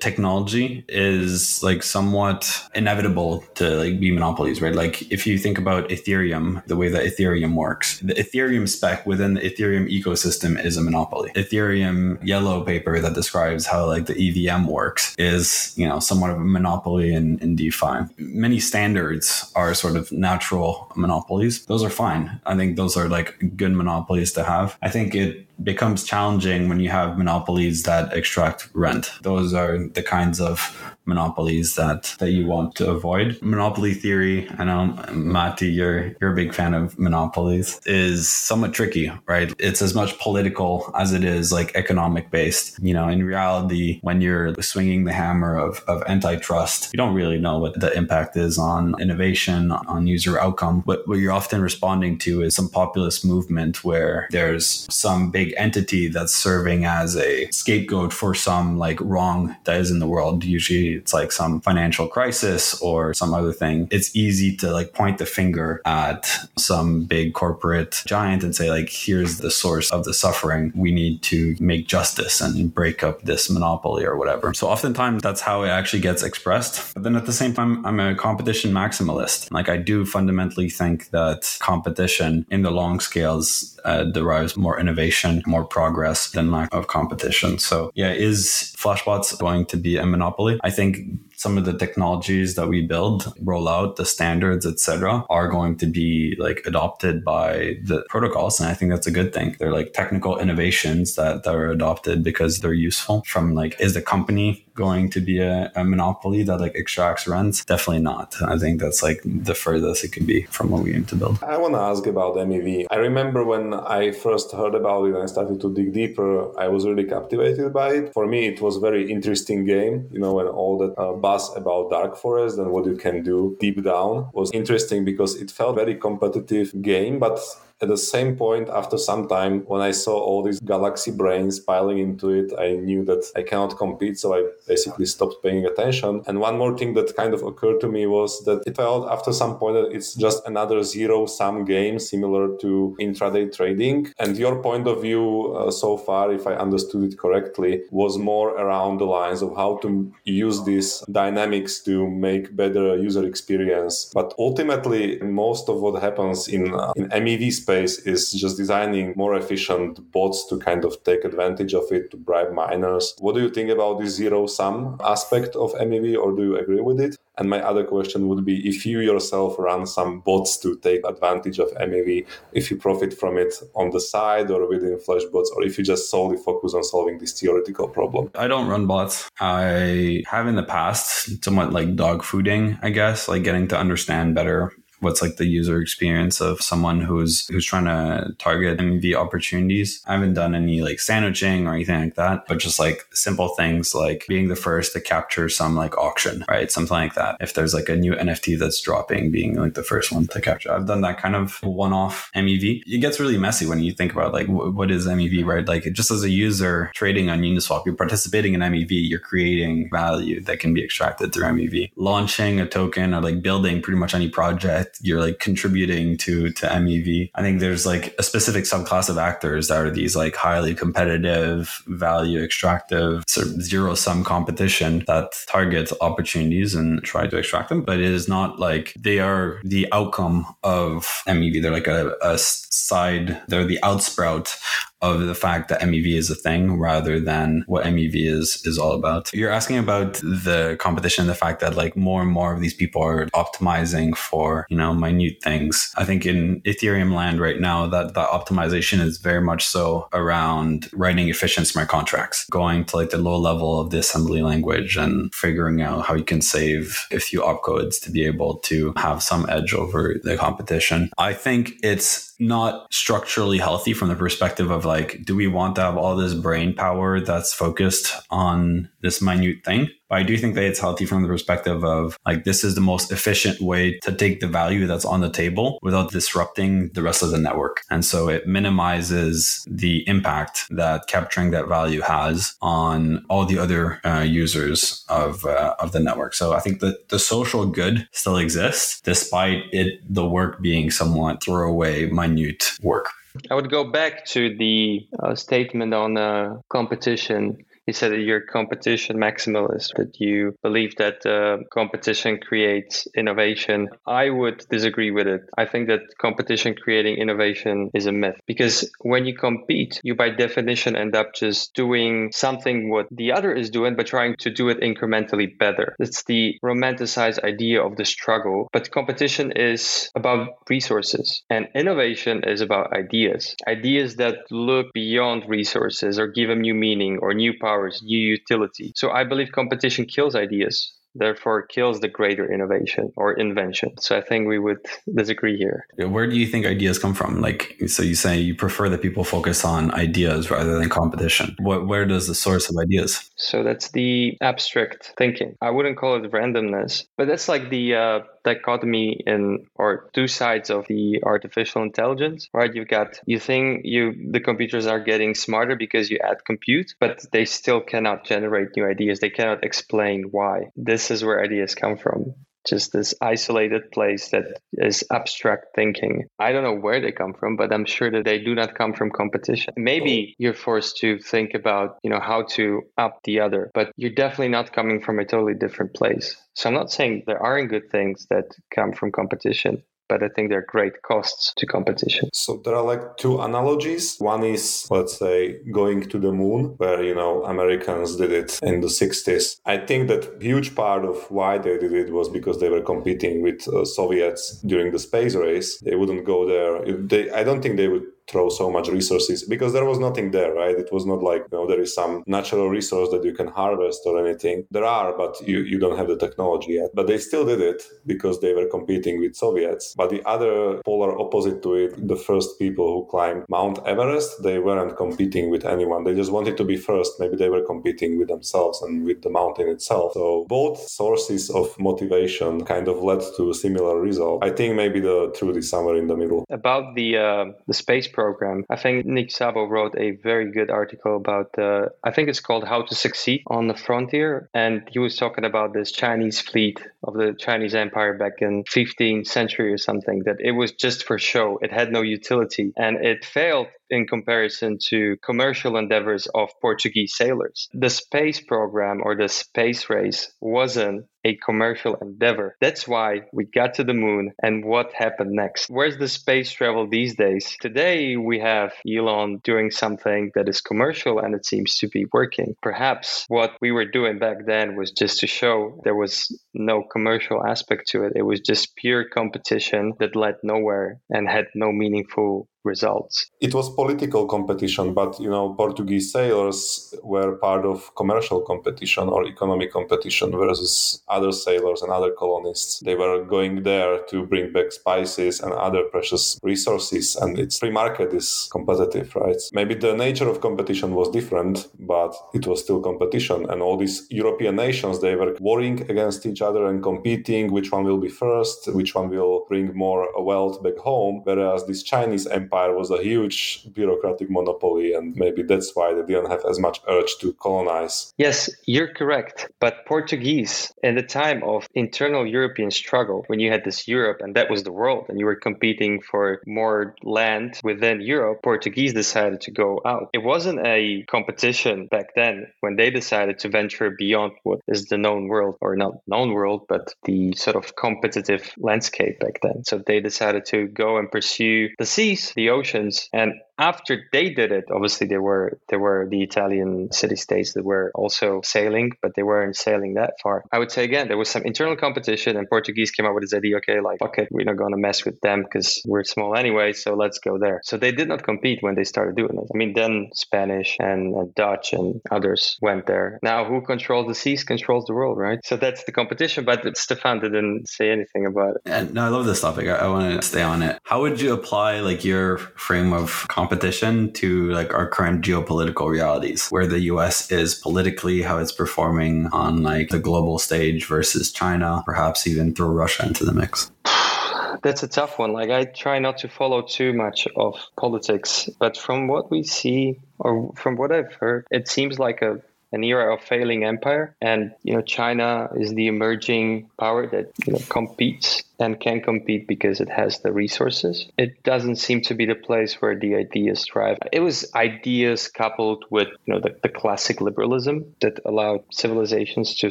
[0.00, 4.74] technology is like somewhat inevitable to like be monopolies, right?
[4.74, 9.34] Like if you think about Ethereum, the way that Ethereum works, the Ethereum spec within
[9.34, 11.30] the Ethereum ecosystem is a monopoly.
[11.34, 16.36] Ethereum yellow paper that describes how like the EVM works is, you know, somewhat of
[16.36, 18.06] a monopoly in, in DeFi.
[18.18, 20.57] Many standards are sort of natural
[20.96, 21.66] monopolies.
[21.66, 22.40] Those are fine.
[22.46, 24.76] I think those are like good monopolies to have.
[24.82, 29.12] I think it becomes challenging when you have monopolies that extract rent.
[29.22, 30.60] Those are the kinds of
[31.08, 33.38] monopolies that that you want to avoid.
[33.42, 39.10] Monopoly theory, I know Matti, you're you're a big fan of monopolies, is somewhat tricky,
[39.26, 39.52] right?
[39.58, 42.78] It's as much political as it is like economic based.
[42.80, 47.38] You know, in reality, when you're swinging the hammer of, of antitrust, you don't really
[47.38, 50.82] know what the impact is on innovation, on user outcome.
[50.82, 56.08] What, what you're often responding to is some populist movement where there's some big entity
[56.08, 60.44] that's serving as a scapegoat for some like wrong that is in the world.
[60.44, 65.18] Usually it's like some financial crisis or some other thing, it's easy to like point
[65.18, 70.14] the finger at some big corporate giant and say, like, here's the source of the
[70.14, 70.72] suffering.
[70.74, 74.54] We need to make justice and break up this monopoly or whatever.
[74.54, 76.94] So oftentimes that's how it actually gets expressed.
[76.94, 79.50] But then at the same time, I'm a competition maximalist.
[79.50, 85.37] Like I do fundamentally think that competition in the long scales uh, derives more innovation,
[85.46, 87.58] more progress than lack of competition.
[87.58, 90.58] So yeah, is Flashbots going to be a monopoly?
[90.62, 90.98] I think
[91.38, 95.86] some of the technologies that we build, roll out, the standards, etc., are going to
[95.86, 98.58] be like adopted by the protocols.
[98.60, 99.56] And I think that's a good thing.
[99.58, 103.22] They're like technical innovations that, that are adopted because they're useful.
[103.24, 107.64] From like, is the company going to be a, a monopoly that like extracts rents?
[107.64, 108.34] Definitely not.
[108.42, 111.42] I think that's like the furthest it can be from what we aim to build.
[111.42, 112.86] I want to ask about MEV.
[112.90, 116.66] I remember when I first heard about it and I started to dig deeper, I
[116.66, 118.12] was really captivated by it.
[118.12, 121.54] For me, it was a very interesting game, you know, when all that uh, buzz
[121.56, 124.30] about Dark Forest and what you can do deep down.
[124.32, 127.38] Was interesting because it felt very competitive game, but
[127.80, 131.98] at the same point, after some time, when I saw all these galaxy brains piling
[131.98, 134.18] into it, I knew that I cannot compete.
[134.18, 136.22] So I basically stopped paying attention.
[136.26, 139.32] And one more thing that kind of occurred to me was that it felt after
[139.32, 144.12] some point that it's just another zero sum game similar to intraday trading.
[144.18, 148.50] And your point of view uh, so far, if I understood it correctly, was more
[148.50, 154.10] around the lines of how to use these dynamics to make better user experience.
[154.12, 159.34] But ultimately, most of what happens in, uh, in MEV space is just designing more
[159.34, 163.14] efficient bots to kind of take advantage of it to bribe miners.
[163.18, 166.80] What do you think about the zero sum aspect of MEV, or do you agree
[166.80, 167.16] with it?
[167.38, 171.58] And my other question would be if you yourself run some bots to take advantage
[171.60, 175.78] of MEV, if you profit from it on the side or within Flashbots, or if
[175.78, 178.30] you just solely focus on solving this theoretical problem.
[178.34, 179.28] I don't run bots.
[179.40, 184.34] I have in the past somewhat like dog fooding, I guess, like getting to understand
[184.34, 190.02] better what's like the user experience of someone who's who's trying to target MEV opportunities.
[190.06, 193.94] I haven't done any like sandwiching or anything like that, but just like simple things
[193.94, 196.70] like being the first to capture some like auction, right?
[196.70, 197.36] Something like that.
[197.40, 200.72] If there's like a new NFT that's dropping, being like the first one to capture.
[200.72, 202.82] I've done that kind of one-off MEV.
[202.86, 205.66] It gets really messy when you think about like what is MEV, right?
[205.66, 210.40] Like just as a user trading on Uniswap, you're participating in MEV, you're creating value
[210.42, 211.90] that can be extracted through MEV.
[211.96, 216.66] Launching a token or like building pretty much any project you're like contributing to to
[216.66, 217.30] MEV.
[217.34, 221.82] I think there's like a specific subclass of actors that are these like highly competitive,
[221.86, 227.82] value extractive, sort of zero sum competition that targets opportunities and try to extract them.
[227.82, 231.62] But it is not like they are the outcome of MEV.
[231.62, 234.56] They're like a, a side, they're the outsprout
[235.00, 238.92] of the fact that MEV is a thing rather than what MEV is is all
[238.92, 239.32] about.
[239.32, 243.02] You're asking about the competition, the fact that like more and more of these people
[243.02, 245.92] are optimizing for, you know, minute things.
[245.96, 250.90] I think in Ethereum land right now that that optimization is very much so around
[250.92, 255.34] writing efficient smart contracts, going to like the low level of the assembly language and
[255.34, 259.48] figuring out how you can save a few opcodes to be able to have some
[259.48, 261.10] edge over the competition.
[261.18, 265.82] I think it's not structurally healthy from the perspective of like, do we want to
[265.82, 269.88] have all this brain power that's focused on this minute thing?
[270.08, 272.80] But I do think that it's healthy from the perspective of like, this is the
[272.80, 277.22] most efficient way to take the value that's on the table without disrupting the rest
[277.22, 277.82] of the network.
[277.90, 284.00] And so it minimizes the impact that capturing that value has on all the other
[284.04, 286.34] uh, users of, uh, of the network.
[286.34, 291.42] So I think that the social good still exists despite it, the work being somewhat
[291.42, 293.10] throwaway, minute work.
[293.50, 298.42] I would go back to the uh, statement on uh, competition You said that you're
[298.42, 303.88] competition maximalist, that you believe that uh, competition creates innovation.
[304.06, 305.40] I would disagree with it.
[305.56, 310.28] I think that competition creating innovation is a myth because when you compete, you by
[310.28, 314.68] definition end up just doing something what the other is doing, but trying to do
[314.68, 315.96] it incrementally better.
[315.98, 322.60] It's the romanticized idea of the struggle, but competition is about resources and innovation is
[322.60, 323.56] about ideas.
[323.66, 328.92] Ideas that look beyond resources or give them new meaning or new powers, new utility.
[328.96, 333.98] So I believe competition kills ideas therefore kills the greater innovation or invention.
[333.98, 335.86] So I think we would disagree here.
[335.96, 337.40] Where do you think ideas come from?
[337.40, 341.56] Like, so you say you prefer that people focus on ideas rather than competition.
[341.58, 343.30] What, where does the source of ideas?
[343.36, 345.56] So that's the abstract thinking.
[345.60, 350.70] I wouldn't call it randomness, but that's like the uh, dichotomy in or two sides
[350.70, 352.74] of the artificial intelligence, right?
[352.74, 357.24] You've got you think you the computers are getting smarter because you add compute, but
[357.32, 359.20] they still cannot generate new ideas.
[359.20, 360.70] They cannot explain why.
[360.76, 362.34] This is where ideas come from
[362.68, 364.44] just this isolated place that
[364.74, 366.26] is abstract thinking.
[366.38, 368.92] I don't know where they come from, but I'm sure that they do not come
[368.92, 369.74] from competition.
[369.76, 374.10] Maybe you're forced to think about, you know, how to up the other, but you're
[374.10, 376.36] definitely not coming from a totally different place.
[376.54, 380.48] So I'm not saying there aren't good things that come from competition, but I think
[380.48, 382.30] there are great costs to competition.
[382.32, 384.16] So there are like two analogies.
[384.18, 388.80] One is, let's say, going to the moon, where, you know, Americans did it in
[388.80, 389.60] the 60s.
[389.66, 393.42] I think that huge part of why they did it was because they were competing
[393.42, 395.78] with uh, Soviets during the space race.
[395.78, 396.96] They wouldn't go there.
[396.96, 400.52] They, I don't think they would throw so much resources because there was nothing there,
[400.52, 400.76] right?
[400.78, 404.02] It was not like, you know, there is some natural resource that you can harvest
[404.06, 404.66] or anything.
[404.70, 406.90] There are, but you, you don't have the technology yet.
[406.94, 409.94] But they still did it because they were competing with Soviets.
[409.96, 414.58] But the other polar opposite to it, the first people who climbed Mount Everest, they
[414.58, 416.04] weren't competing with anyone.
[416.04, 417.12] They just wanted to be first.
[417.18, 420.12] Maybe they were competing with themselves and with the mountain itself.
[420.14, 424.44] So both sources of motivation kind of led to a similar result.
[424.44, 426.44] I think maybe the truth is somewhere in the middle.
[426.50, 428.64] About the uh, the space program.
[428.68, 432.64] I think Nick Szabo wrote a very good article about, uh, I think it's called
[432.64, 434.50] How to Succeed on the Frontier.
[434.52, 439.28] And he was talking about this Chinese fleet of the Chinese Empire back in 15th
[439.28, 441.60] century or something, that it was just for show.
[441.62, 447.68] It had no utility and it failed in comparison to commercial endeavors of Portuguese sailors.
[447.72, 452.56] The space program or the space race wasn't a commercial endeavor.
[452.58, 455.68] That's why we got to the moon and what happened next.
[455.68, 457.54] Where's the space travel these days?
[457.60, 462.54] Today we have Elon doing something that is commercial and it seems to be working.
[462.62, 467.46] Perhaps what we were doing back then was just to show there was no commercial
[467.46, 468.12] aspect to it.
[468.16, 473.26] It was just pure competition that led nowhere and had no meaningful results.
[473.40, 479.26] It was political competition, but you know, Portuguese sailors were part of commercial competition or
[479.26, 482.80] economic competition versus other sailors and other colonists.
[482.84, 487.70] They were going there to bring back spices and other precious resources, and its free
[487.82, 489.40] market is competitive, right?
[489.52, 493.48] Maybe the nature of competition was different, but it was still competition.
[493.50, 497.84] And all these European nations, they were warring against each other and competing which one
[497.84, 501.20] will be first, which one will bring more wealth back home.
[501.24, 506.30] Whereas this Chinese empire was a huge bureaucratic monopoly, and maybe that's why they didn't
[506.30, 508.14] have as much urge to colonize.
[508.16, 509.50] Yes, you're correct.
[509.60, 514.34] But Portuguese in the time of internal European struggle, when you had this Europe and
[514.36, 519.40] that was the world, and you were competing for more land within Europe, Portuguese decided
[519.42, 520.10] to go out.
[520.12, 524.98] It wasn't a competition back then when they decided to venture beyond what is the
[524.98, 529.64] known world, or not known world, but the sort of competitive landscape back then.
[529.64, 534.52] So they decided to go and pursue the seas, the oceans, and after they did
[534.52, 539.14] it, obviously there were there were the Italian city states that were also sailing, but
[539.16, 540.44] they weren't sailing that far.
[540.52, 543.34] I would say again there was some internal competition, and Portuguese came up with this
[543.34, 543.56] idea.
[543.56, 546.72] Okay, like fuck it, we're not going to mess with them because we're small anyway,
[546.72, 547.60] so let's go there.
[547.64, 549.48] So they did not compete when they started doing it.
[549.52, 553.18] I mean, then Spanish and, and Dutch and others went there.
[553.22, 555.38] Now who controls the seas controls the world, right?
[555.44, 556.44] So that's the competition.
[556.44, 558.62] But Stefan didn't say anything about it.
[558.66, 559.66] And no, I love this topic.
[559.68, 560.78] I, I want to stay on it.
[560.84, 563.26] How would you apply like your frame of?
[563.48, 569.26] Competition to like our current geopolitical realities, where the US is politically, how it's performing
[569.28, 573.70] on like the global stage versus China, perhaps even throw Russia into the mix.
[574.62, 575.32] That's a tough one.
[575.32, 579.98] Like I try not to follow too much of politics, but from what we see
[580.18, 584.52] or from what I've heard, it seems like a an era of failing empire and
[584.62, 589.80] you know China is the emerging power that you know competes and can compete because
[589.80, 591.06] it has the resources.
[591.16, 593.98] It doesn't seem to be the place where the ideas thrive.
[594.12, 599.70] It was ideas coupled with you know the, the classic liberalism that allowed civilizations to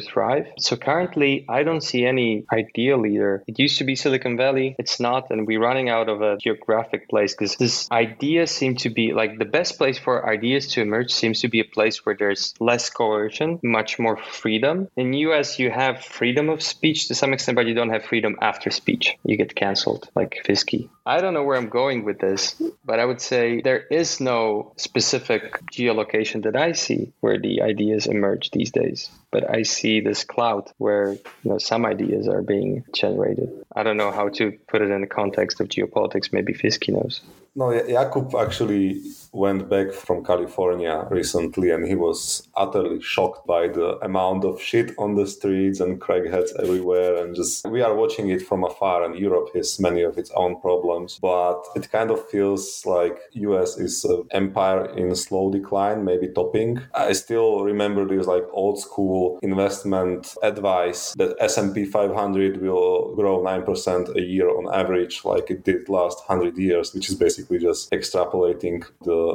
[0.00, 0.46] thrive.
[0.58, 3.42] So currently, I don't see any idea leader.
[3.46, 4.76] It used to be Silicon Valley.
[4.78, 8.90] It's not, and we're running out of a geographic place because this idea seems to
[8.90, 12.16] be like the best place for ideas to emerge seems to be a place where
[12.18, 14.88] there's less coercion, much more freedom.
[14.96, 18.36] In US, you have freedom of speech to some extent, but you don't have freedom
[18.40, 19.16] after speech.
[19.24, 20.88] You get canceled, like Fisky.
[21.04, 24.72] I don't know where I'm going with this, but I would say there is no
[24.76, 29.10] specific geolocation that I see where the ideas emerge these days.
[29.30, 33.50] But I see this cloud where you know some ideas are being generated.
[33.74, 36.32] I don't know how to put it in the context of geopolitics.
[36.32, 37.20] Maybe Fisky knows.
[37.54, 43.98] No, Jakub actually went back from California recently and he was utterly shocked by the
[44.02, 48.42] amount of shit on the streets and crackheads everywhere and just we are watching it
[48.42, 52.84] from afar and Europe has many of its own problems but it kind of feels
[52.86, 56.80] like US is an empire in slow decline maybe topping.
[56.94, 64.16] I still remember this like old school investment advice that S&P 500 will grow 9%
[64.16, 68.84] a year on average like it did last 100 years which is basically just extrapolating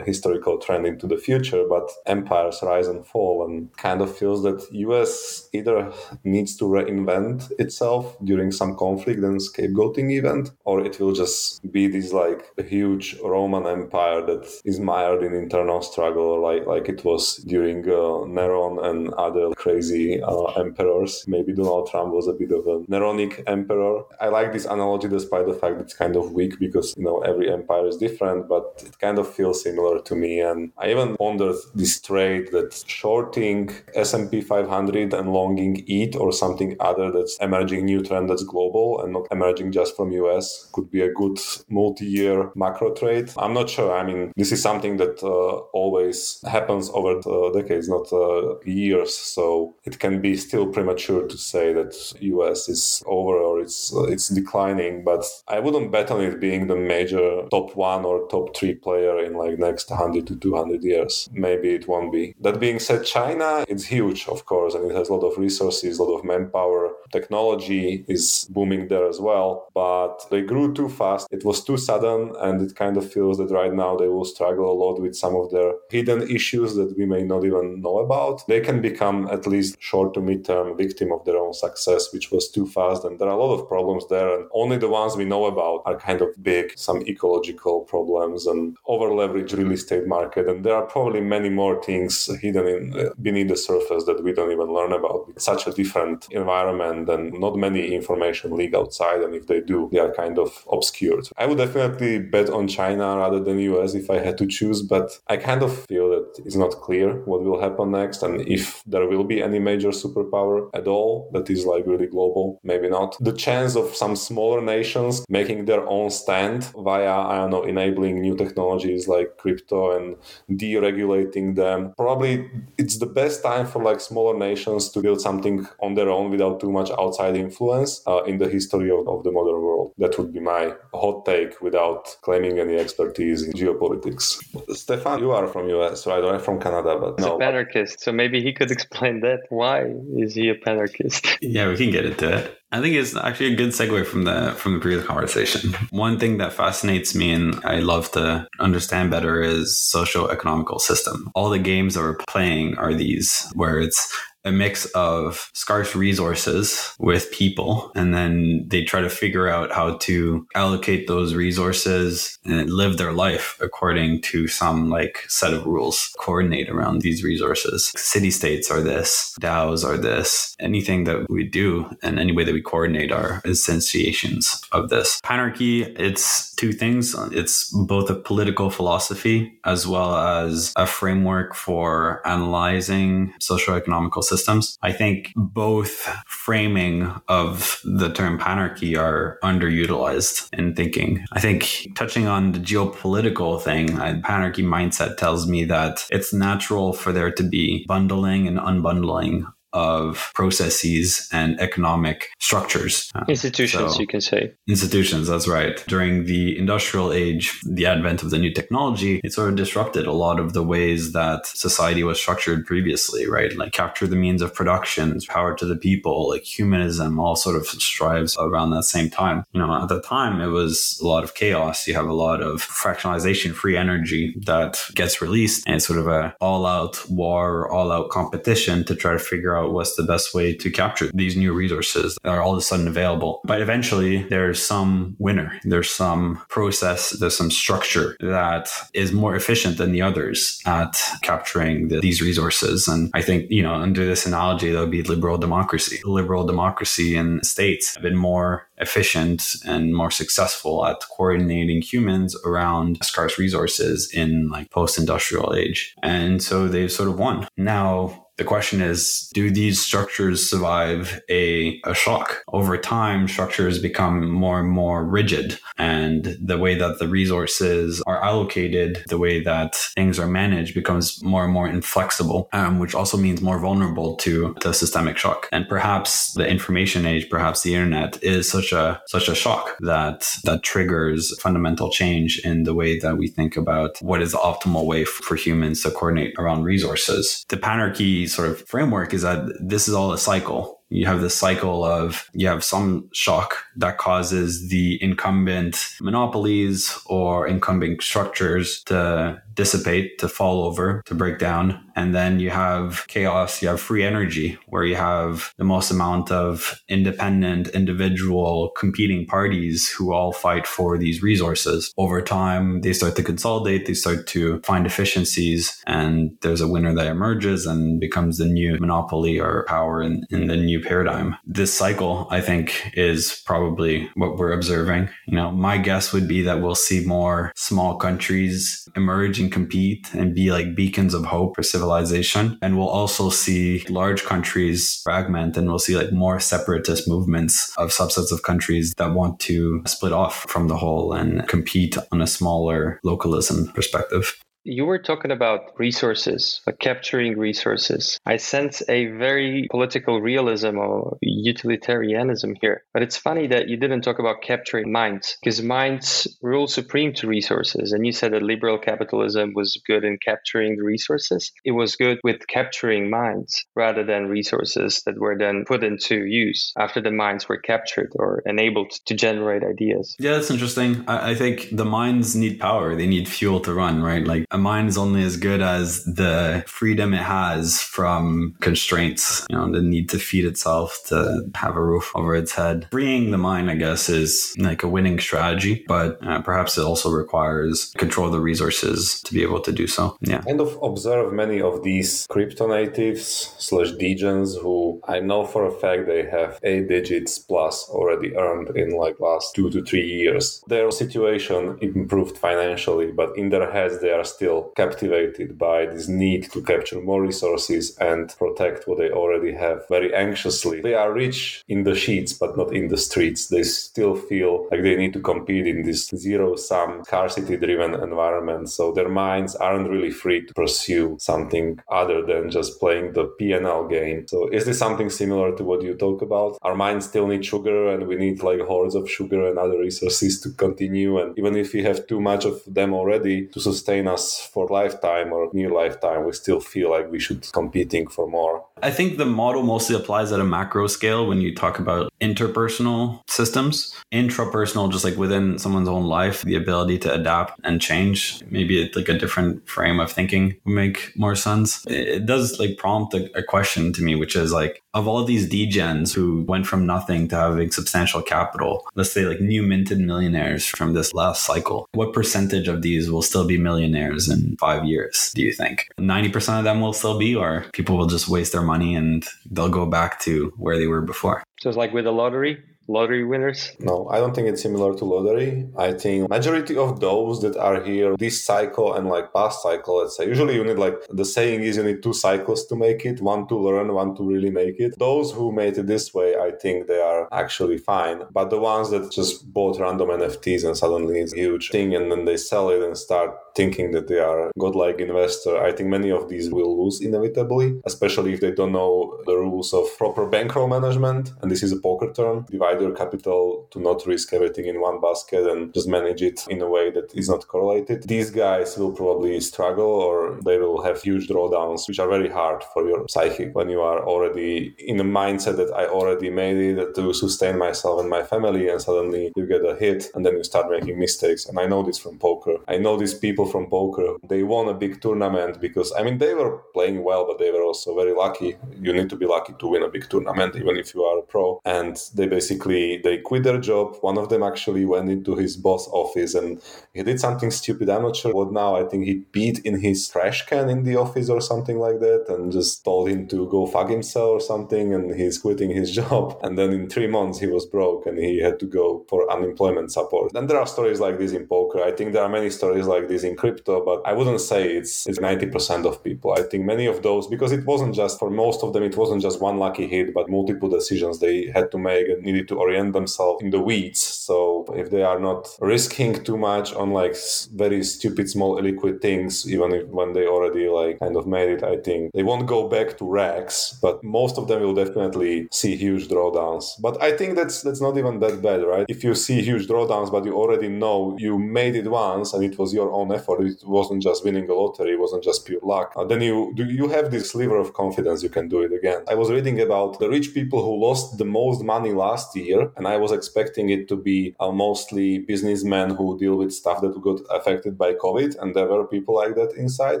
[0.04, 4.66] historical trend into the future, but empires rise and fall, and kind of feels that
[4.72, 5.92] US either
[6.24, 11.86] needs to reinvent itself during some conflict and scapegoating event, or it will just be
[11.88, 17.36] this like huge Roman Empire that is mired in internal struggle, like like it was
[17.52, 21.24] during uh, Neron and other crazy uh, emperors.
[21.26, 24.02] Maybe Donald Trump was a bit of a Neronic emperor.
[24.20, 27.52] I like this analogy despite the fact it's kind of weak because you know every
[27.52, 30.40] empire is different, but it kind of feels similar to me.
[30.40, 36.76] And I even pondered this trade that shorting S&P 500 and longing ETH or something
[36.80, 41.02] other that's emerging new trend that's global and not emerging just from US could be
[41.02, 43.30] a good multi-year macro trade.
[43.36, 43.92] I'm not sure.
[44.00, 47.12] I mean, this is something that uh, always happens over
[47.52, 49.14] decades, not uh, years.
[49.16, 54.04] So it can be still premature to say that US is over or it's uh,
[54.04, 55.04] it's declining.
[55.04, 59.24] But I wouldn't bet on it being the major top one or top three player
[59.24, 61.28] in like next 100 to 200 years.
[61.32, 62.34] Maybe it won't be.
[62.40, 65.98] That being said, China, it's huge, of course, and it has a lot of resources,
[65.98, 66.92] a lot of manpower.
[67.12, 71.28] Technology is booming there as well, but they grew too fast.
[71.30, 74.70] It was too sudden, and it kind of feels that right now they will struggle
[74.70, 78.46] a lot with some of their hidden issues that we may not even know about.
[78.46, 82.50] They can become at least short to mid-term victim of their own success, which was
[82.50, 85.24] too fast, and there are a lot of problems there, and only the ones we
[85.24, 89.12] know about are kind of big, some ecological problems and over
[89.48, 90.48] leveraged real estate market.
[90.48, 94.52] And there are probably many more things hidden in, beneath the surface that we don't
[94.52, 95.26] even learn about.
[95.28, 99.22] It's such a different environment and not many information leak outside.
[99.22, 101.28] And if they do, they are kind of obscured.
[101.36, 105.18] I would definitely bet on China rather than US if I had to choose, but
[105.28, 109.06] I kind of feel that it's not clear what will happen next and if there
[109.06, 113.16] will be any major superpower at all that is like really global, maybe not.
[113.20, 118.20] The chance of some smaller nations making their own stand via, I don't know, enabling
[118.20, 120.16] new technologies like crypto and
[120.50, 121.94] deregulating them.
[121.96, 126.30] Probably it's the best time for like smaller nations to build something on their own
[126.30, 129.92] without too much outside influence uh, in the history of, of the modern world.
[129.98, 134.42] That would be my hot take without claiming any expertise in geopolitics.
[134.74, 136.22] Stefan, you are from US, right?
[136.24, 137.36] I'm from Canada, but He's no.
[137.36, 139.40] a panarchist, so maybe he could explain that.
[139.48, 141.38] Why is he a panarchist?
[141.40, 142.57] Yeah, we can get into it.
[142.70, 145.72] I think it's actually a good segue from the from the previous conversation.
[145.90, 151.30] One thing that fascinates me and I love to understand better is social economical system.
[151.34, 156.94] All the games that we're playing are these where it's a mix of scarce resources
[156.98, 162.70] with people and then they try to figure out how to allocate those resources and
[162.70, 167.92] live their life according to some like set of rules coordinate around these resources.
[167.96, 170.54] City states are this DAOs are this.
[170.60, 175.20] Anything that we do and any way that we coordinate are instantiations of this.
[175.24, 177.14] Panarchy it's two things.
[177.32, 184.78] It's both a political philosophy as well as a framework for analyzing socio-economical systems.
[184.82, 191.24] I think both framing of the term panarchy are underutilized in thinking.
[191.32, 197.12] I think touching on the geopolitical thing, panarchy mindset tells me that it's natural for
[197.12, 203.10] there to be bundling and unbundling of processes and economic structures.
[203.14, 204.52] Uh, institutions, so, you can say.
[204.68, 205.84] Institutions, that's right.
[205.86, 210.12] During the industrial age, the advent of the new technology, it sort of disrupted a
[210.12, 213.54] lot of the ways that society was structured previously, right?
[213.56, 217.66] Like capture the means of production, power to the people, like humanism, all sort of
[217.66, 219.44] strives around that same time.
[219.52, 221.86] You know, at the time, it was a lot of chaos.
[221.86, 226.06] You have a lot of fractionalization, free energy that gets released, and it's sort of
[226.06, 230.34] a all out war, all out competition to try to figure out what's the best
[230.34, 233.40] way to capture these new resources that are all of a sudden available.
[233.44, 239.78] But eventually, there's some winner, there's some process, there's some structure that is more efficient
[239.78, 242.88] than the others at capturing the, these resources.
[242.88, 246.00] And I think, you know, under this analogy, that would be liberal democracy.
[246.04, 252.98] Liberal democracy in states have been more efficient and more successful at coordinating humans around
[253.02, 255.94] scarce resources in like post-industrial age.
[256.02, 257.48] And so they've sort of won.
[257.56, 262.44] Now the question is, do these structures survive a, a shock?
[262.52, 268.22] Over time, structures become more and more rigid and the way that the resources are
[268.22, 273.16] allocated, the way that things are managed becomes more and more inflexible, um, which also
[273.16, 275.48] means more vulnerable to, to systemic shock.
[275.50, 280.32] And perhaps the information age, perhaps the internet is such a, such a shock that,
[280.44, 284.86] that triggers fundamental change in the way that we think about what is the optimal
[284.86, 287.44] way for humans to coordinate around resources.
[287.48, 291.34] The panarchy sort of framework is that this is all a cycle you have this
[291.34, 299.40] cycle of you have some shock that causes the incumbent monopolies or incumbent structures to
[299.58, 301.84] dissipate, to fall over, to break down.
[301.96, 306.30] And then you have chaos, you have free energy, where you have the most amount
[306.30, 311.92] of independent, individual competing parties who all fight for these resources.
[311.98, 316.94] Over time, they start to consolidate, they start to find efficiencies, and there's a winner
[316.94, 321.36] that emerges and becomes the new monopoly or power in, in the new paradigm.
[321.44, 325.08] This cycle, I think, is probably what we're observing.
[325.26, 330.12] You know, my guess would be that we'll see more small countries emerge and compete
[330.14, 332.58] and be like beacons of hope for civilization.
[332.62, 337.90] And we'll also see large countries fragment and we'll see like more separatist movements of
[337.90, 342.26] subsets of countries that want to split off from the whole and compete on a
[342.26, 344.34] smaller localism perspective
[344.68, 348.18] you were talking about resources, like capturing resources.
[348.26, 352.84] I sense a very political realism or utilitarianism here.
[352.92, 357.26] But it's funny that you didn't talk about capturing minds, because minds rule supreme to
[357.26, 357.92] resources.
[357.92, 361.50] And you said that liberal capitalism was good in capturing the resources.
[361.64, 366.72] It was good with capturing minds rather than resources that were then put into use
[366.78, 370.14] after the minds were captured or enabled to generate ideas.
[370.18, 371.04] Yeah, that's interesting.
[371.08, 374.26] I, I think the minds need power, they need fuel to run, right?
[374.26, 379.70] Like mind is only as good as the freedom it has from constraints, you know,
[379.70, 382.88] the need to feed itself, to have a roof over its head.
[382.90, 387.10] Freeing the mind, I guess, is like a winning strategy, but uh, perhaps it also
[387.10, 390.16] requires control of the resources to be able to do so.
[390.20, 390.42] Yeah.
[390.46, 395.72] And of observe many of these crypto natives slash degens who I know for a
[395.72, 400.62] fact they have eight digits plus already earned in like last two to three years.
[400.66, 406.42] Their situation improved financially, but in their heads they are still captivated by this need
[406.52, 410.80] to capture more resources and protect what they already have very anxiously.
[410.80, 413.48] They are rich in the sheets, but not in the streets.
[413.48, 418.70] They still feel like they need to compete in this zero sum, scarcity driven environment.
[418.70, 423.90] So their minds aren't really free to pursue something other than just playing the PNL
[423.90, 424.28] game.
[424.28, 426.58] So is this something similar to what you talk about?
[426.62, 430.40] Our minds still need sugar and we need like hordes of sugar and other resources
[430.42, 431.18] to continue.
[431.20, 435.32] And even if we have too much of them already to sustain us for lifetime
[435.32, 438.64] or near lifetime, we still feel like we should competing for more.
[438.82, 443.20] I think the model mostly applies at a macro scale when you talk about interpersonal
[443.28, 443.94] systems.
[444.12, 448.96] Intrapersonal, just like within someone's own life, the ability to adapt and change, maybe it's
[448.96, 451.84] like a different frame of thinking would make more sense.
[451.86, 455.48] It does like prompt a, a question to me, which is like, of all these
[455.48, 460.66] degens who went from nothing to having substantial capital, let's say like new minted millionaires
[460.66, 465.32] from this last cycle, what percentage of these will still be millionaires in five years,
[465.36, 465.88] do you think?
[465.98, 469.68] 90% of them will still be, or people will just waste their money and they'll
[469.68, 471.44] go back to where they were before?
[471.60, 473.72] So it's like with the lottery, lottery winners?
[473.78, 475.68] No, I don't think it's similar to lottery.
[475.76, 480.16] I think majority of those that are here this cycle and like past cycle, let's
[480.16, 483.20] say, usually you need like the saying is you need two cycles to make it,
[483.20, 484.98] one to learn, one to really make it.
[484.98, 488.22] Those who made it this way, I think they are actually fine.
[488.32, 492.10] But the ones that just bought random NFTs and suddenly it's a huge thing and
[492.10, 496.10] then they sell it and start thinking that they are godlike investor, I think many
[496.10, 500.68] of these will lose inevitably, especially if they don't know the rules of proper bankroll
[500.68, 501.32] management.
[501.42, 502.46] And this is a poker term.
[502.50, 506.60] Divide your capital to not risk everything in one basket and just manage it in
[506.62, 508.04] a way that is not correlated.
[508.04, 512.62] These guys will probably struggle or they will have huge drawdowns, which are very hard
[512.72, 516.94] for your psyche when you are already in a mindset that I already made it
[516.96, 520.44] to sustain myself and my family, and suddenly you get a hit and then you
[520.44, 521.46] start making mistakes.
[521.46, 522.56] And I know this from poker.
[522.68, 524.16] I know these people from poker.
[524.28, 527.62] They won a big tournament because I mean they were playing well, but they were
[527.62, 528.56] also very lucky.
[528.80, 531.22] You need to be lucky to win a big tournament, even if you are a
[531.22, 531.60] pro.
[531.64, 533.96] And they basically they quit their job.
[534.00, 536.60] One of them actually went into his boss office and
[536.94, 537.88] he did something stupid.
[537.88, 538.76] I'm not sure what now.
[538.76, 542.26] I think he peed in his trash can in the office or something like that,
[542.28, 544.94] and just told him to go fuck himself or something.
[544.94, 546.38] And he's quitting his job.
[546.42, 549.92] And then in three months he was broke and he had to go for unemployment
[549.92, 550.32] support.
[550.34, 551.82] And there are stories like this in poker.
[551.82, 555.06] I think there are many stories like this in crypto, but I wouldn't say it's
[555.06, 556.32] it's 90% of people.
[556.32, 559.22] I think many of those because it wasn't just for most of them, it wasn't
[559.22, 562.92] just one lucky hit, but multiple decisions they had to make and needed to orient
[562.92, 564.00] themselves in the weeds.
[564.00, 567.16] So if they are not risking too much on like
[567.52, 571.62] very stupid small illiquid things, even if when they already like kind of made it,
[571.62, 575.76] I think they won't go back to racks, but most of them will definitely see
[575.76, 576.64] huge drawdowns.
[576.80, 578.86] But I think that's that's not even that bad, right?
[578.88, 582.58] If you see huge drawdowns, but you already know you made it once and it
[582.58, 583.40] was your own effort.
[583.42, 584.92] It wasn't just winning a lottery.
[584.92, 585.92] It wasn't just pure luck.
[585.96, 589.00] Uh, then you you have this sliver of confidence you can do it again.
[589.08, 592.86] I was reading about the rich people who lost the most money last year, and
[592.86, 597.20] I was expecting it to be uh, mostly businessmen who deal with stuff that got
[597.30, 600.00] affected by COVID, and there were people like that inside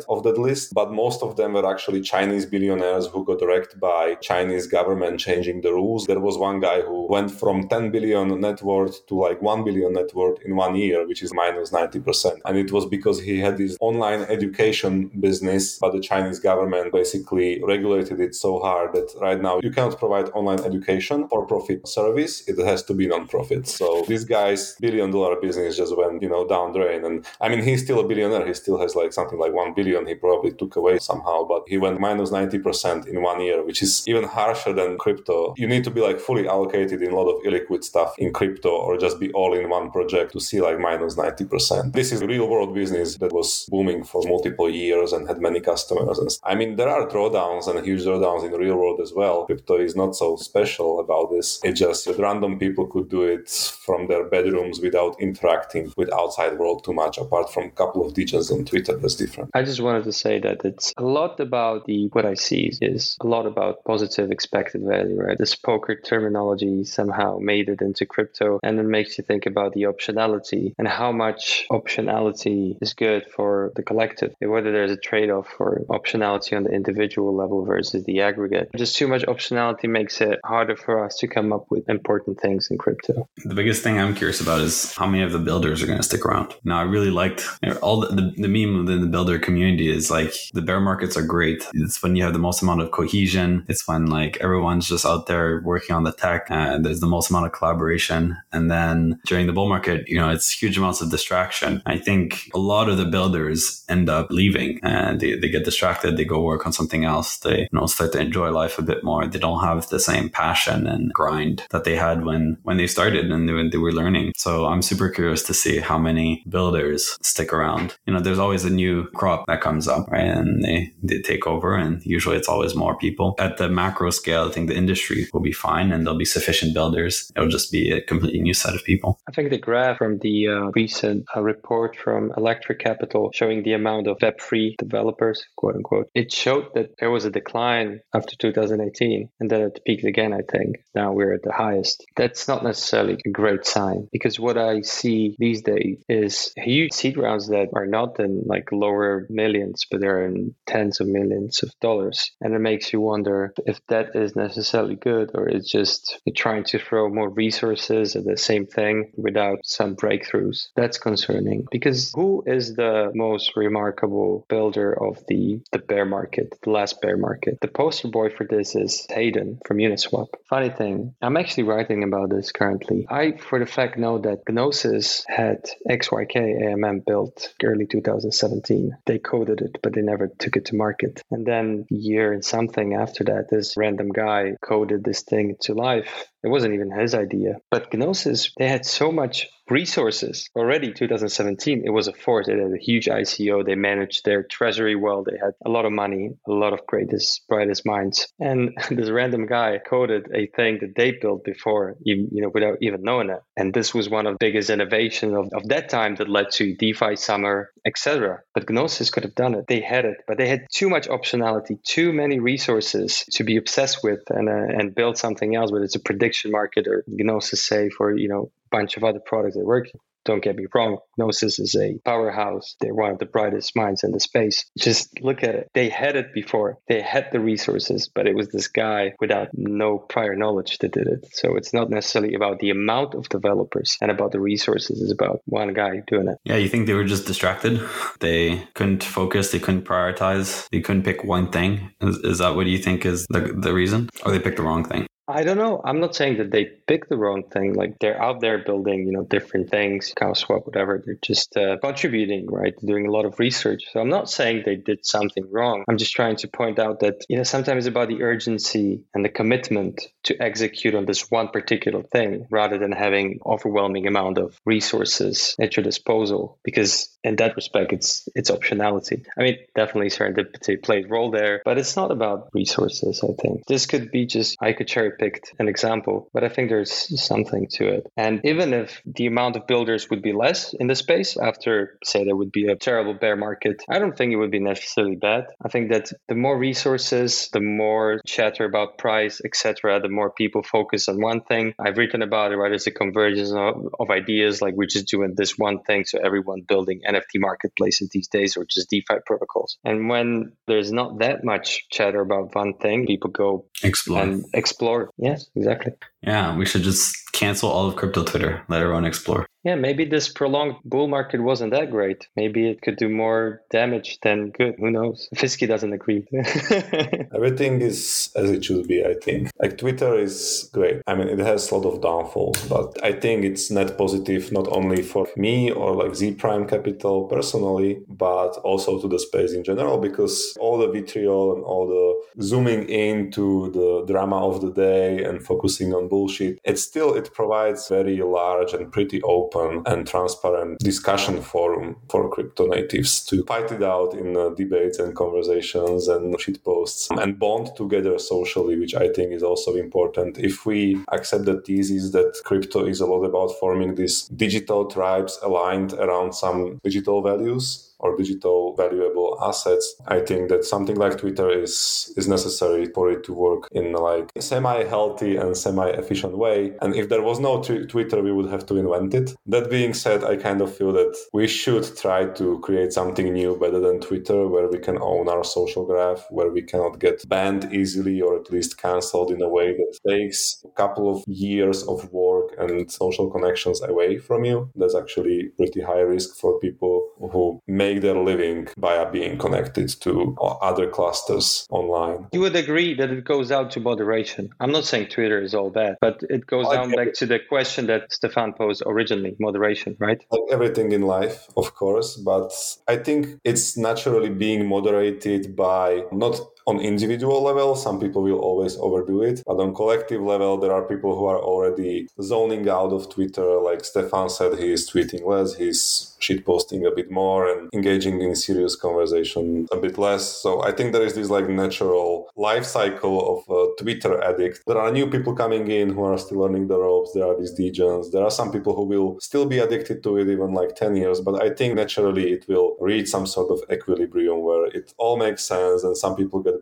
[0.08, 0.74] of that list.
[0.74, 5.60] But most of them were actually Chinese billionaires who got wrecked by Chinese government changing
[5.62, 6.06] the rules.
[6.06, 9.92] There was one guy who went from 10 billion net worth to like 1 billion
[9.92, 12.38] net worth in one year, which is minus 90%.
[12.44, 17.62] And it was because he had this online education business, but the Chinese government basically
[17.62, 22.27] regulated it so hard that right now you cannot provide online education for profit service.
[22.50, 23.62] It has to be non-profit.
[23.68, 27.04] So this guy's billion dollar business just went, you know, down drain.
[27.04, 28.46] And I mean, he's still a billionaire.
[28.46, 30.06] He still has like something like 1 billion.
[30.06, 33.92] He probably took away somehow, but he went minus 90% in one year, which is
[34.06, 35.54] even harsher than crypto.
[35.56, 38.70] You need to be like fully allocated in a lot of illiquid stuff in crypto
[38.70, 41.92] or just be all in one project to see like minus 90%.
[41.92, 46.18] This is real world business that was booming for multiple years and had many customers.
[46.18, 49.46] And I mean, there are drawdowns and huge drawdowns in the real world as well.
[49.46, 51.60] Crypto is not so special about this.
[51.64, 56.84] It just random people could do it from their bedrooms without interacting with outside world
[56.84, 58.96] too much, apart from a couple of digits on Twitter.
[58.96, 59.50] That's different.
[59.54, 63.16] I just wanted to say that it's a lot about the what I see is
[63.20, 65.38] a lot about positive expected value, right?
[65.38, 69.82] This poker terminology somehow made it into crypto and it makes you think about the
[69.82, 75.48] optionality and how much optionality is good for the collective, whether there's a trade off
[75.56, 78.70] for optionality on the individual level versus the aggregate.
[78.76, 82.68] Just too much optionality makes it harder for us to come up with important things
[82.70, 83.28] in crypto.
[83.44, 86.02] The biggest thing I'm curious about is how many of the builders are going to
[86.02, 86.54] stick around.
[86.64, 87.46] Now, I really liked
[87.82, 91.22] all the, the, the meme within the builder community is like the bear markets are
[91.22, 91.66] great.
[91.74, 93.66] It's when you have the most amount of cohesion.
[93.68, 97.28] It's when like everyone's just out there working on the tech and there's the most
[97.28, 98.38] amount of collaboration.
[98.52, 101.82] And then during the bull market, you know, it's huge amounts of distraction.
[101.84, 106.16] I think a lot of the builders end up leaving and they, they get distracted.
[106.16, 107.38] They go work on something else.
[107.38, 109.26] They you know start to enjoy life a bit more.
[109.26, 113.30] They don't have the same passion and grind that they had when when they started
[113.30, 114.32] and they, they were learning.
[114.36, 117.96] So I'm super curious to see how many builders stick around.
[118.06, 120.26] You know, there's always a new crop that comes up, right?
[120.26, 123.34] And they they take over, and usually it's always more people.
[123.38, 126.74] At the macro scale, I think the industry will be fine, and there'll be sufficient
[126.74, 127.30] builders.
[127.36, 129.18] It'll just be a completely new set of people.
[129.28, 133.72] I think the graph from the uh, recent uh, report from Electric Capital showing the
[133.72, 136.08] amount of Web3 developers, quote unquote.
[136.14, 140.42] It showed that there was a decline after 2018 and then it peaked again, I
[140.50, 140.76] think.
[140.94, 141.87] Now we're at the highest.
[142.16, 144.08] That's not necessarily a great sign.
[144.12, 148.70] because what I see these days is huge seed rounds that are not in like
[148.72, 152.32] lower millions, but they're in tens of millions of dollars.
[152.40, 156.78] And it makes you wonder if that is necessarily good or it's just trying to
[156.78, 160.68] throw more resources at the same thing without some breakthroughs.
[160.76, 166.70] That's concerning because who is the most remarkable builder of the, the bear market, the
[166.70, 167.58] last bear market?
[167.60, 170.28] The poster boy for this is Hayden from Uniswap.
[170.48, 173.06] Funny thing, I'm actually writing about this currently.
[173.08, 178.96] I, for the fact, know that Gnosis had XYK AMM built early 2017.
[179.06, 181.22] They coded it, but they never took it to market.
[181.30, 186.28] And then year and something after that, this random guy coded this thing to life.
[186.42, 187.56] It wasn't even his idea.
[187.70, 192.46] But Gnosis, they had so much resources already 2017 it was a force.
[192.46, 195.24] They had a huge ico they managed their treasury well.
[195.24, 198.28] They had a lot of money a lot of greatest brightest minds.
[198.40, 202.78] And this random guy coded a thing that they built before you, you know without
[202.80, 203.40] even knowing it.
[203.56, 206.74] And this was one of the biggest innovations of, of that time that led to
[206.74, 209.66] defi summer etc but gnosis could have done it.
[209.66, 210.18] They had it.
[210.26, 214.78] But they had too much optionality too many resources to be obsessed with and uh,
[214.78, 218.50] and build something else whether it's a prediction market or gnosis safe or you know
[218.66, 219.88] a bunch of other products that work.
[220.28, 222.76] Don't get me wrong, Gnosis is a powerhouse.
[222.82, 224.66] They're one of the brightest minds in the space.
[224.78, 225.70] Just look at it.
[225.72, 226.76] They had it before.
[226.86, 231.06] They had the resources, but it was this guy without no prior knowledge that did
[231.06, 231.26] it.
[231.32, 235.00] So it's not necessarily about the amount of developers and about the resources.
[235.00, 236.36] It's about one guy doing it.
[236.44, 237.80] Yeah, you think they were just distracted?
[238.20, 239.52] They couldn't focus.
[239.52, 240.68] They couldn't prioritize.
[240.70, 241.92] They couldn't pick one thing.
[242.00, 244.10] Is, is that what you think is the, the reason?
[244.24, 245.06] Or they picked the wrong thing?
[245.30, 245.82] I don't know.
[245.84, 247.74] I'm not saying that they picked the wrong thing.
[247.74, 251.02] Like they're out there building, you know, different things, swap, whatever.
[251.04, 252.74] They're just uh, contributing, right?
[252.82, 253.82] Doing a lot of research.
[253.92, 255.84] So I'm not saying they did something wrong.
[255.86, 259.22] I'm just trying to point out that, you know, sometimes it's about the urgency and
[259.22, 264.58] the commitment to execute on this one particular thing rather than having overwhelming amount of
[264.64, 266.58] resources at your disposal.
[266.64, 269.24] Because in that respect, it's it's optionality.
[269.36, 273.22] I mean, definitely serendipity played a role there, but it's not about resources.
[273.22, 276.68] I think this could be just I could cherry picked an example, but I think
[276.70, 278.12] there's something to it.
[278.16, 282.24] And even if the amount of builders would be less in the space after, say,
[282.24, 285.46] there would be a terrible bear market, I don't think it would be necessarily bad.
[285.64, 290.62] I think that the more resources, the more chatter about price, etc., the more people
[290.62, 291.74] focus on one thing.
[291.78, 292.72] I've written about it, right?
[292.72, 296.62] It's a convergence of, of ideas, like we're just doing this one thing, so everyone
[296.62, 299.78] building NFT marketplaces these days or just DeFi protocols.
[299.84, 305.10] And when there's not that much chatter about one thing, people go explore and explore
[305.18, 305.92] Yes, exactly.
[306.22, 308.62] Yeah, we should just cancel all of crypto Twitter.
[308.68, 309.46] Let everyone explore.
[309.64, 312.28] Yeah, maybe this prolonged bull market wasn't that great.
[312.36, 314.76] Maybe it could do more damage than good.
[314.78, 315.28] Who knows?
[315.34, 316.26] Fisky doesn't agree.
[317.34, 319.50] Everything is as it should be, I think.
[319.60, 321.02] Like Twitter is great.
[321.06, 324.68] I mean, it has a lot of downfalls, but I think it's net positive not
[324.68, 329.64] only for me or like Zee Prime Capital personally, but also to the space in
[329.64, 332.07] general because all the vitriol and all the
[332.40, 337.88] zooming into the drama of the day and focusing on bullshit, it still it provides
[337.88, 343.82] very large and pretty open and transparent discussion forum for crypto natives to fight it
[343.82, 349.08] out in uh, debates and conversations and shit posts and bond together socially, which I
[349.08, 350.38] think is also important.
[350.38, 355.38] If we accept the thesis that crypto is a lot about forming these digital tribes
[355.42, 361.50] aligned around some digital values, or digital valuable assets, I think that something like Twitter
[361.50, 366.72] is is necessary for it to work in like semi-healthy and semi-efficient way.
[366.82, 369.34] And if there was no t- Twitter, we would have to invent it.
[369.46, 373.56] That being said, I kind of feel that we should try to create something new
[373.56, 377.72] better than Twitter, where we can own our social graph, where we cannot get banned
[377.72, 382.10] easily or at least cancelled in a way that takes a couple of years of
[382.12, 384.70] work and social connections away from you.
[384.74, 389.88] That's actually pretty high risk for people who may make their living by being connected
[390.00, 390.36] to
[390.70, 392.26] other clusters online.
[392.32, 394.50] You would agree that it goes out to moderation.
[394.60, 397.38] I'm not saying Twitter is all bad, but it goes like down back to the
[397.54, 400.20] question that Stefan posed originally moderation, right?
[400.30, 402.50] Like everything in life, of course, but
[402.86, 408.76] I think it's naturally being moderated by not on individual level, some people will always
[408.76, 409.42] overdo it.
[409.46, 413.58] But on collective level, there are people who are already zoning out of Twitter.
[413.68, 418.34] Like Stefan said, he is tweeting less, he's shitposting a bit more and engaging in
[418.34, 420.24] serious conversation a bit less.
[420.42, 424.62] So I think there is this like natural life cycle of a Twitter addict.
[424.66, 427.12] There are new people coming in who are still learning the ropes.
[427.14, 428.10] There are these degens.
[428.10, 431.20] There are some people who will still be addicted to it even like 10 years.
[431.20, 435.44] But I think naturally it will reach some sort of equilibrium where it all makes
[435.44, 436.57] sense and some people get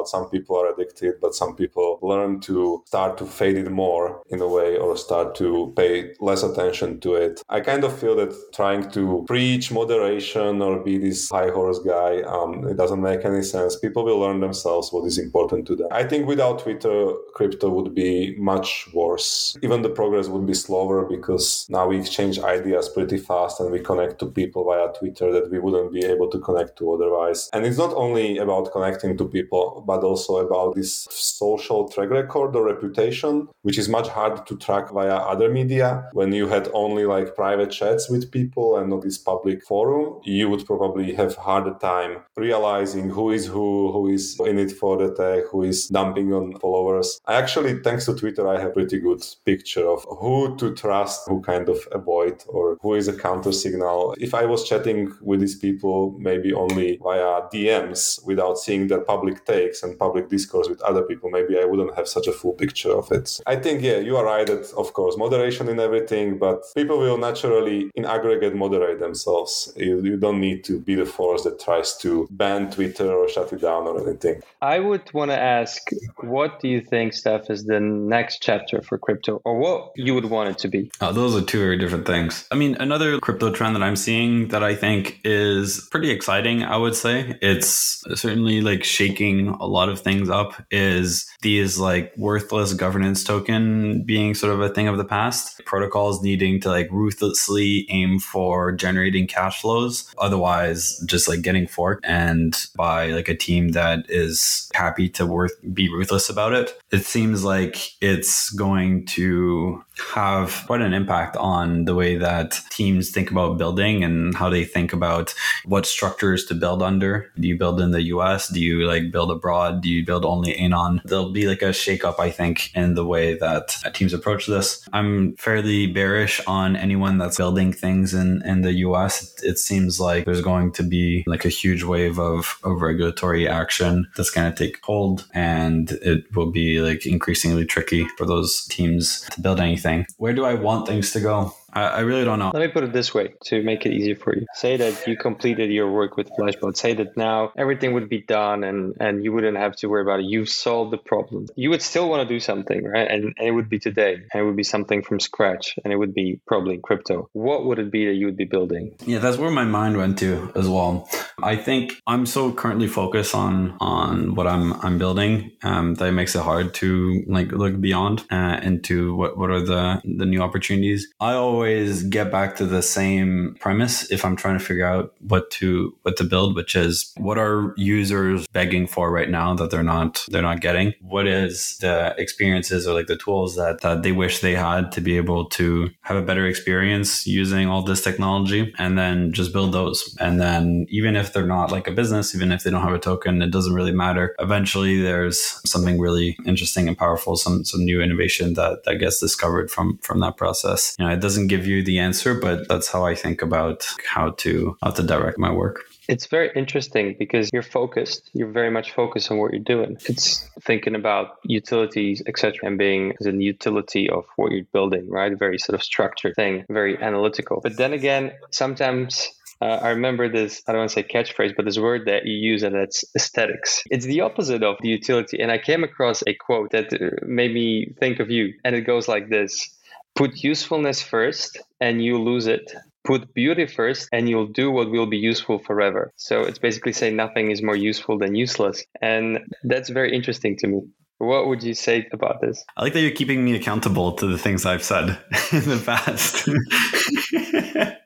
[0.00, 0.08] out.
[0.08, 4.40] Some people are addicted, but some people learn to start to fade it more in
[4.40, 7.42] a way or start to pay less attention to it.
[7.48, 12.22] I kind of feel that trying to preach moderation or be this high horse guy,
[12.22, 13.78] um, it doesn't make any sense.
[13.78, 15.88] People will learn themselves what is important to them.
[15.90, 19.56] I think without Twitter, crypto would be much worse.
[19.62, 23.80] Even the progress would be slower because now we exchange ideas pretty fast and we
[23.80, 27.48] connect to people via Twitter that we wouldn't be able to connect to otherwise.
[27.52, 32.54] And it's not only about connecting to people, but also about this social track record
[32.54, 36.08] or reputation, which is much harder to track via other media.
[36.12, 40.48] When you had only like private chats with people and not this public forum, you
[40.48, 45.10] would probably have harder time realizing who is who, who is in it for the
[45.20, 47.20] tech, who is dumping on followers.
[47.26, 51.40] I actually, thanks to Twitter, I have pretty good picture of who to trust, who
[51.40, 54.14] kind of avoid, or who is a counter signal.
[54.20, 59.44] If I was chatting with these people, maybe only via DMs without seeing their public
[59.44, 62.92] takes and public discourse with other people, maybe I wouldn't have such a full picture
[62.92, 63.40] of it.
[63.46, 67.18] I think, yeah, you are right that, of course, moderation in everything, but people will
[67.18, 69.72] naturally, in aggregate, moderate themselves.
[69.76, 73.52] You, you don't need to be the force that tries to ban Twitter or shut
[73.52, 74.42] it down or anything.
[74.62, 78.98] I would want to ask, what do you think, Steph, is the next chapter for
[78.98, 80.90] crypto, or what you would want it to be?
[81.00, 82.46] Oh, those are two very different things.
[82.50, 86.76] I mean, another crypto trend that I'm seeing that I think is pretty exciting, I
[86.76, 92.74] would say, it's certainly like shaking a lot of things up, is these like worthless
[92.74, 95.64] governance token being sort of a thing of the past.
[95.64, 102.04] Protocols needing to like ruthlessly aim for generating cash flows, otherwise just like getting forked
[102.04, 106.78] and by like a team that is happy to worth be ruthless about it.
[106.90, 113.10] It seems like it's going to have quite an impact on the way that teams
[113.10, 117.30] think about building and how they think about what structures to build under.
[117.38, 118.48] Do you build in the US?
[118.48, 119.59] Do you like build abroad?
[119.82, 121.02] Do you build only Anon?
[121.04, 124.86] There'll be like a shakeup, I think, in the way that uh, teams approach this.
[124.92, 129.42] I'm fairly bearish on anyone that's building things in, in the US.
[129.42, 134.06] It seems like there's going to be like a huge wave of, of regulatory action
[134.16, 139.28] that's going to take hold and it will be like increasingly tricky for those teams
[139.32, 140.06] to build anything.
[140.16, 141.54] Where do I want things to go?
[141.72, 142.50] I, I really don't know.
[142.52, 144.46] Let me put it this way to make it easier for you.
[144.54, 146.76] Say that you completed your work with Flashbot.
[146.76, 150.20] Say that now everything would be done and, and you wouldn't have to worry about
[150.20, 150.26] it.
[150.26, 151.46] You've solved the problem.
[151.56, 153.08] You would still want to do something, right?
[153.08, 154.14] And, and it would be today.
[154.32, 155.78] And it would be something from scratch.
[155.84, 157.28] And it would be probably crypto.
[157.32, 158.94] What would it be that you would be building?
[159.06, 161.08] Yeah, that's where my mind went to as well.
[161.42, 166.12] I think I'm so currently focused on on what I'm I'm building um, that it
[166.12, 170.42] makes it hard to like look beyond uh, into what what are the the new
[170.42, 171.08] opportunities.
[171.20, 171.59] I always
[172.08, 176.16] get back to the same premise if I'm trying to figure out what to what
[176.16, 180.42] to build, which is what are users begging for right now that they're not they're
[180.42, 180.94] not getting.
[181.00, 185.00] What is the experiences or like the tools that that they wish they had to
[185.00, 189.72] be able to have a better experience using all this technology, and then just build
[189.72, 190.16] those.
[190.20, 192.98] And then even if they're not like a business, even if they don't have a
[192.98, 194.34] token, it doesn't really matter.
[194.38, 199.70] Eventually, there's something really interesting and powerful, some some new innovation that that gets discovered
[199.70, 200.96] from from that process.
[200.98, 204.30] You know, it doesn't give you the answer, but that's how I think about how
[204.42, 205.76] to how to direct my work.
[206.08, 208.30] It's very interesting because you're focused.
[208.32, 209.96] You're very much focused on what you're doing.
[210.06, 215.38] It's thinking about utilities, etc., and being as a utility of what you're building, right?
[215.38, 217.60] Very sort of structured thing, very analytical.
[217.62, 219.28] But then again, sometimes
[219.60, 222.36] uh, I remember this, I don't want to say catchphrase, but this word that you
[222.52, 223.82] use, and that's aesthetics.
[223.90, 225.40] It's the opposite of the utility.
[225.40, 226.86] And I came across a quote that
[227.22, 228.54] made me think of you.
[228.64, 229.68] And it goes like this
[230.14, 232.72] Put usefulness first, and you lose it.
[233.04, 236.12] Put beauty first, and you'll do what will be useful forever.
[236.16, 238.84] So it's basically saying nothing is more useful than useless.
[239.00, 240.80] And that's very interesting to me.
[241.18, 242.64] What would you say about this?
[242.76, 245.10] I like that you're keeping me accountable to the things I've said
[245.52, 246.48] in the past.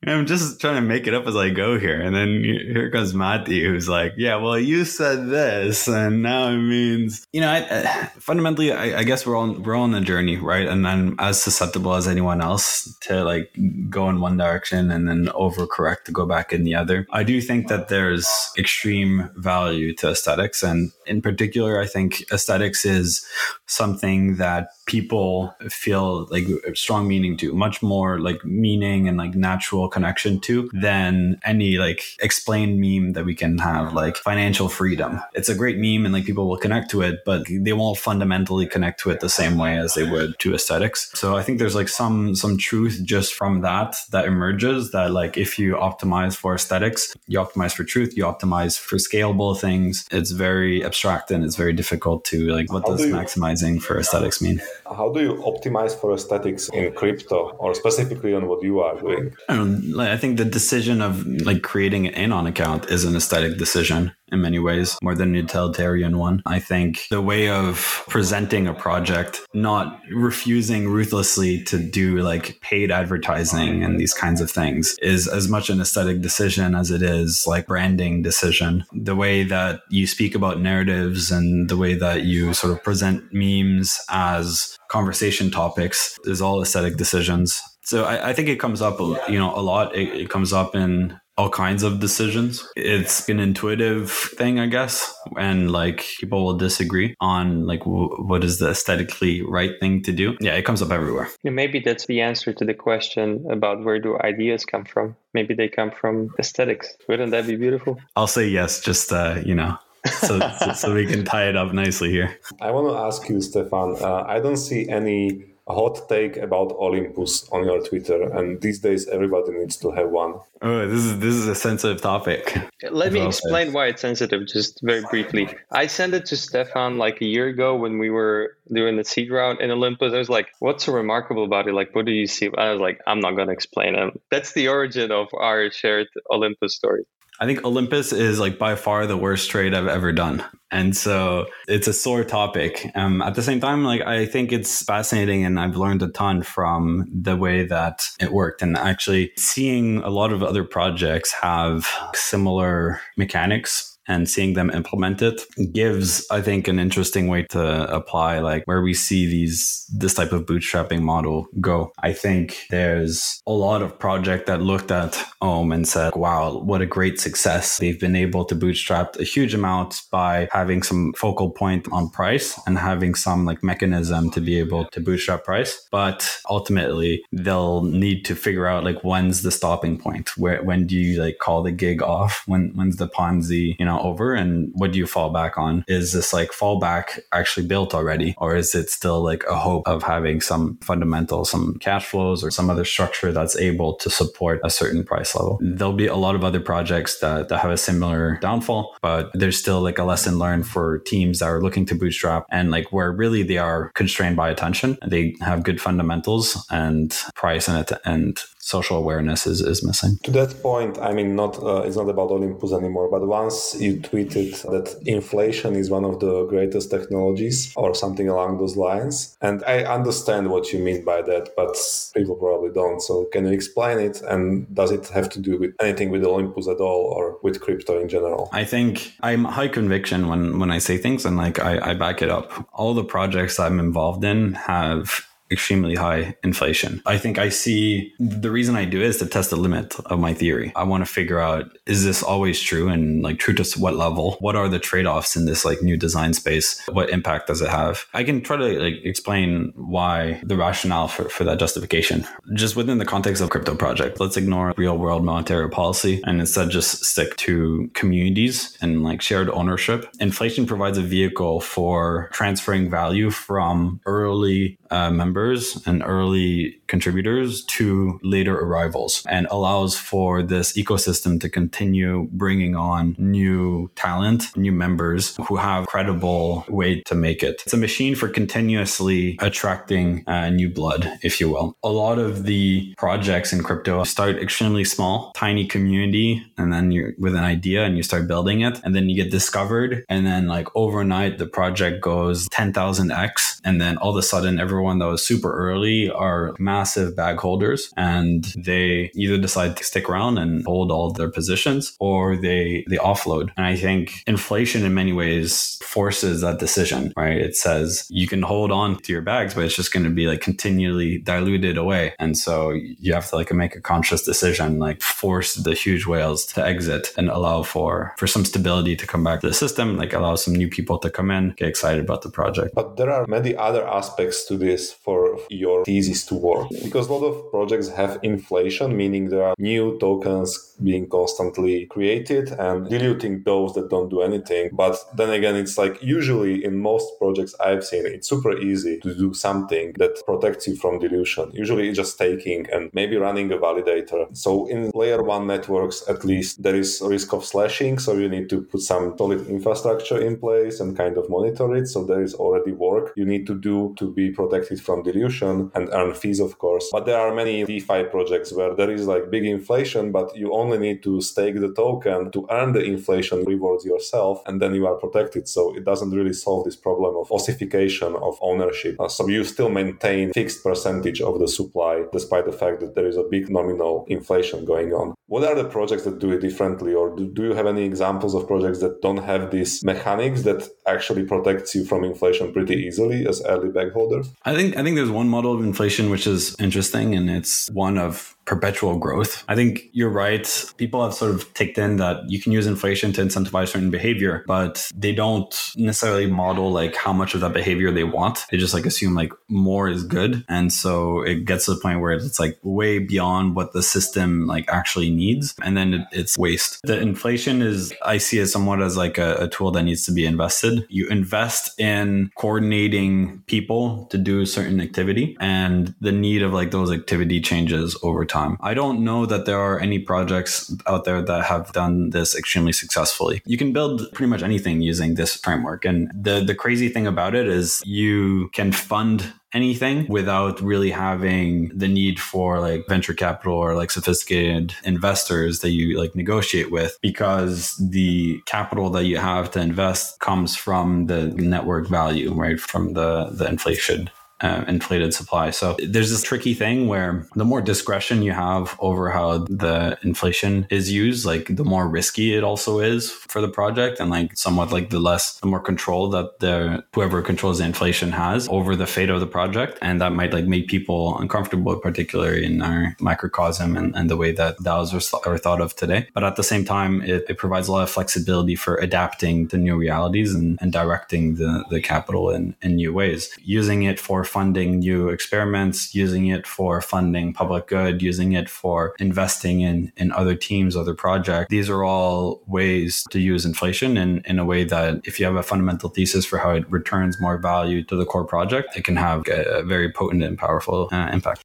[0.06, 2.00] I'm just trying to make it up as I go here.
[2.00, 6.58] And then here comes Matti, who's like, yeah, well, you said this, and now it
[6.58, 10.00] means, you know, I, uh, fundamentally, I, I, guess we're all, we're all on a
[10.00, 10.66] journey, right?
[10.66, 13.56] And I'm as susceptible as anyone else to like
[13.88, 17.06] go in one direction and then overcorrect to go back in the other.
[17.10, 18.28] I do think that there's
[18.58, 20.62] extreme value to aesthetics.
[20.62, 23.26] And in particular, I think aesthetics is
[23.66, 29.88] something that people feel like strong meaning to, much more like meaning and like natural
[29.88, 35.20] connection to than any like explained meme that we can have, like financial freedom.
[35.32, 38.66] It's a great meme and like people will connect to it, but they won't fundamentally
[38.66, 41.10] connect to it the same way as they would to aesthetics.
[41.14, 45.36] So I think there's like some some truth just from that that emerges that like
[45.36, 50.06] if you optimize for aesthetics, you optimize for truth, you optimize for scalable things.
[50.10, 54.60] It's very abstract and it's very difficult to like what does maximizing for aesthetics mean?
[54.86, 59.34] How do you optimize for aesthetics in crypto or specifically on what you are doing?
[59.48, 64.12] Um, I think the decision of like creating an anon account is an aesthetic decision
[64.34, 66.42] in many ways, more than utilitarian one.
[66.44, 72.90] I think the way of presenting a project, not refusing ruthlessly to do like paid
[72.90, 77.46] advertising and these kinds of things, is as much an aesthetic decision as it is
[77.46, 78.84] like branding decision.
[78.92, 83.24] The way that you speak about narratives and the way that you sort of present
[83.32, 87.62] memes as conversation topics is all aesthetic decisions.
[87.84, 89.94] So I, I, think it comes up, you know, a lot.
[89.94, 92.66] It, it comes up in all kinds of decisions.
[92.76, 98.44] It's an intuitive thing, I guess, and like people will disagree on like w- what
[98.44, 100.36] is the aesthetically right thing to do.
[100.40, 101.28] Yeah, it comes up everywhere.
[101.42, 105.16] Yeah, maybe that's the answer to the question about where do ideas come from.
[105.32, 106.94] Maybe they come from aesthetics.
[107.08, 107.98] Wouldn't that be beautiful?
[108.14, 109.76] I'll say yes, just uh, you know,
[110.20, 112.38] so, so, so, we can tie it up nicely here.
[112.60, 113.96] I want to ask you, Stefan.
[114.00, 118.80] Uh, I don't see any a hot take about Olympus on your Twitter, and these
[118.80, 120.34] days everybody needs to have one.
[120.60, 122.56] Oh, this is this is a sensitive topic.
[122.90, 125.48] Let me explain why it's sensitive, just very briefly.
[125.70, 129.30] I sent it to Stefan like a year ago when we were doing the seed
[129.30, 130.12] round in Olympus.
[130.12, 131.74] I was like, "What's so remarkable about it?
[131.74, 134.68] Like, what do you see?" I was like, "I'm not gonna explain it." That's the
[134.68, 137.04] origin of our shared Olympus story.
[137.40, 140.44] I think Olympus is like by far the worst trade I've ever done.
[140.70, 142.90] And so it's a sore topic.
[142.94, 146.42] Um, at the same time, like I think it's fascinating and I've learned a ton
[146.42, 151.88] from the way that it worked and actually seeing a lot of other projects have
[152.14, 155.42] similar mechanics and seeing them implement it
[155.72, 160.32] gives i think an interesting way to apply like where we see these this type
[160.32, 161.92] of bootstrapping model go.
[162.00, 166.82] I think there's a lot of project that looked at ohm and said wow what
[166.82, 167.78] a great success.
[167.78, 172.58] They've been able to bootstrap a huge amount by having some focal point on price
[172.66, 175.86] and having some like mechanism to be able to bootstrap price.
[175.90, 180.36] But ultimately they'll need to figure out like when's the stopping point?
[180.36, 182.42] Where when do you like call the gig off?
[182.46, 185.84] When when's the ponzi you know over and what do you fall back on?
[185.88, 190.02] Is this like fallback actually built already or is it still like a hope of
[190.02, 194.70] having some fundamental some cash flows or some other structure that's able to support a
[194.70, 195.58] certain price level?
[195.60, 199.58] There'll be a lot of other projects that, that have a similar downfall but there's
[199.58, 203.12] still like a lesson learned for teams that are looking to bootstrap and like where
[203.12, 204.98] really they are constrained by attention.
[205.06, 210.18] They have good fundamentals and price and, and social awareness is, is missing.
[210.24, 214.00] To that point, I mean, not uh, it's not about Olympus anymore, but once you
[214.00, 219.36] tweeted that inflation is one of the greatest technologies or something along those lines.
[219.42, 221.76] And I understand what you mean by that, but
[222.14, 223.00] people probably don't.
[223.02, 224.22] So can you explain it?
[224.22, 228.00] And does it have to do with anything with Olympus at all or with crypto
[228.00, 228.48] in general?
[228.52, 232.22] I think I'm high conviction when, when I say things and like I, I back
[232.22, 232.66] it up.
[232.72, 237.02] All the projects I'm involved in have extremely high inflation.
[237.06, 240.18] I think I see the reason I do it is to test the limit of
[240.18, 240.72] my theory.
[240.76, 244.36] I want to figure out is this always true and like true to what level?
[244.40, 246.84] What are the trade-offs in this like new design space?
[246.88, 248.04] What impact does it have?
[248.12, 252.26] I can try to like explain why the rationale for, for that justification.
[252.54, 256.70] Just within the context of crypto project, let's ignore real world monetary policy and instead
[256.70, 260.08] just stick to communities and like shared ownership.
[260.20, 268.20] Inflation provides a vehicle for transferring value from early uh, members and early contributors to
[268.22, 275.36] later arrivals and allows for this ecosystem to continue bringing on new talent, new members
[275.48, 277.62] who have credible way to make it.
[277.64, 281.76] It's a machine for continuously attracting uh, new blood, if you will.
[281.82, 287.12] A lot of the projects in crypto start extremely small, tiny community, and then you're
[287.18, 290.46] with an idea and you start building it, and then you get discovered, and then
[290.46, 295.24] like overnight the project goes 10,000x, and then all of a sudden everyone that was
[295.24, 296.73] super early are massive
[297.16, 302.36] bag holders and they either decide to stick around and hold all their positions or
[302.36, 303.50] they they offload.
[303.56, 307.36] And I think inflation in many ways forces that decision, right?
[307.36, 310.26] It says you can hold on to your bags, but it's just going to be
[310.26, 312.14] like continually diluted away.
[312.18, 316.46] And so you have to like make a conscious decision, like force the huge whales
[316.46, 320.12] to exit and allow for for some stability to come back to the system, like
[320.12, 322.74] allow some new people to come in, get excited about the project.
[322.74, 326.63] But there are many other aspects to this for your thesis to work.
[326.82, 332.50] Because a lot of projects have inflation, meaning there are new tokens being constantly created
[332.50, 334.70] and diluting those that don't do anything.
[334.72, 339.14] But then again, it's like usually in most projects I've seen, it's super easy to
[339.14, 341.50] do something that protects you from dilution.
[341.52, 344.36] Usually it's just staking and maybe running a validator.
[344.36, 347.98] So in layer one networks, at least there is risk of slashing.
[347.98, 351.88] So you need to put some solid infrastructure in place and kind of monitor it.
[351.88, 355.88] So there is already work you need to do to be protected from dilution and
[355.92, 356.88] earn fees, of course.
[356.92, 360.78] But there are many DeFi projects where there is like big inflation, but you only
[360.78, 364.96] need to stake the token to earn the inflation rewards yourself, and then you are
[364.96, 365.48] protected.
[365.48, 369.00] So it doesn't really solve this problem of ossification of ownership.
[369.00, 373.06] Uh, so you still maintain fixed percentage of the supply, despite the fact that there
[373.06, 375.14] is a big nominal inflation going on.
[375.26, 378.34] What are the projects that do it differently, or do, do you have any examples
[378.34, 383.26] of projects that don't have these mechanics that actually protects you from inflation pretty easily
[383.26, 384.30] as early bag holders?
[384.44, 387.98] I think I think there's one model of inflation which is interesting, and it's one
[387.98, 389.44] of perpetual growth.
[389.48, 390.46] I think you're right.
[390.76, 394.44] People have sort of ticked in that you can use inflation to incentivize certain behavior,
[394.46, 398.44] but they don't necessarily model like how much of that behavior they want.
[398.50, 400.44] They just like assume like more is good.
[400.48, 404.46] And so it gets to the point where it's like way beyond what the system
[404.46, 405.54] like actually needs.
[405.62, 406.80] And then it, it's waste.
[406.84, 410.12] The inflation is, I see it somewhat as like a, a tool that needs to
[410.12, 410.86] be invested.
[410.88, 416.70] You invest in coordinating people to do a certain activity and the need of like
[416.70, 418.56] those activity changes over time time.
[418.60, 422.72] I don't know that there are any projects out there that have done this extremely
[422.72, 423.42] successfully.
[423.46, 425.84] You can build pretty much anything using this framework.
[425.84, 431.70] And the, the crazy thing about it is you can fund anything without really having
[431.78, 436.98] the need for like venture capital or like sophisticated investors that you like negotiate with
[437.00, 442.94] because the capital that you have to invest comes from the network value right from
[442.94, 444.10] the the inflation
[444.40, 445.50] uh, inflated supply.
[445.50, 450.66] So there's this tricky thing where the more discretion you have over how the inflation
[450.70, 454.72] is used, like the more risky it also is for the project, and like somewhat
[454.72, 458.86] like the less, the more control that the whoever controls the inflation has over the
[458.86, 463.76] fate of the project, and that might like make people uncomfortable, particularly in our microcosm
[463.76, 466.08] and, and the way that DAOs are, are thought of today.
[466.12, 469.56] But at the same time, it, it provides a lot of flexibility for adapting to
[469.56, 473.30] new realities and, and directing the, the capital in, in new ways.
[473.42, 478.96] Using it for funding new experiments, using it for funding public good, using it for
[478.98, 481.46] investing in, in other teams, other projects.
[481.50, 485.36] These are all ways to use inflation in, in a way that if you have
[485.36, 488.96] a fundamental thesis for how it returns more value to the core project, it can
[488.96, 491.43] have a, very potent and powerful uh, impact.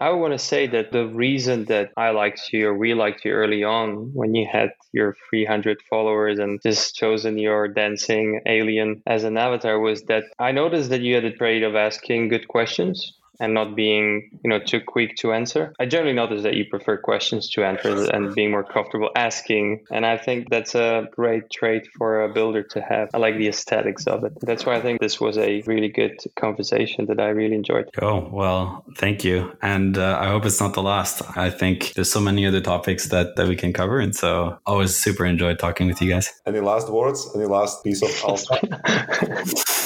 [0.00, 3.32] I want to say that the reason that I liked you or we liked you
[3.32, 9.24] early on when you had your 300 followers and just chosen your dancing alien as
[9.24, 13.19] an avatar was that I noticed that you had a trait of asking good questions
[13.40, 15.72] and not being you know too quick to answer.
[15.80, 19.84] I generally notice that you prefer questions to answers and being more comfortable asking.
[19.90, 23.10] And i think that's a great trait for a builder to have.
[23.14, 24.32] I like the aesthetics of it.
[24.42, 27.88] That's why i think this was a really good conversation that i really enjoyed.
[28.00, 29.56] Oh well thank you.
[29.62, 31.22] And uh, i hope it's not the last.
[31.36, 34.00] I think there's so many other topics that that we can cover.
[34.00, 36.30] And so always super enjoyed talking with you guys.
[36.46, 37.26] Any last words?
[37.34, 38.60] Any last piece of alpha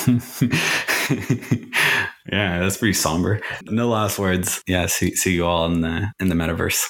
[2.30, 3.40] yeah, that's pretty somber.
[3.64, 4.62] No last words.
[4.66, 6.82] Yeah, see, see you all in the in the metaverse.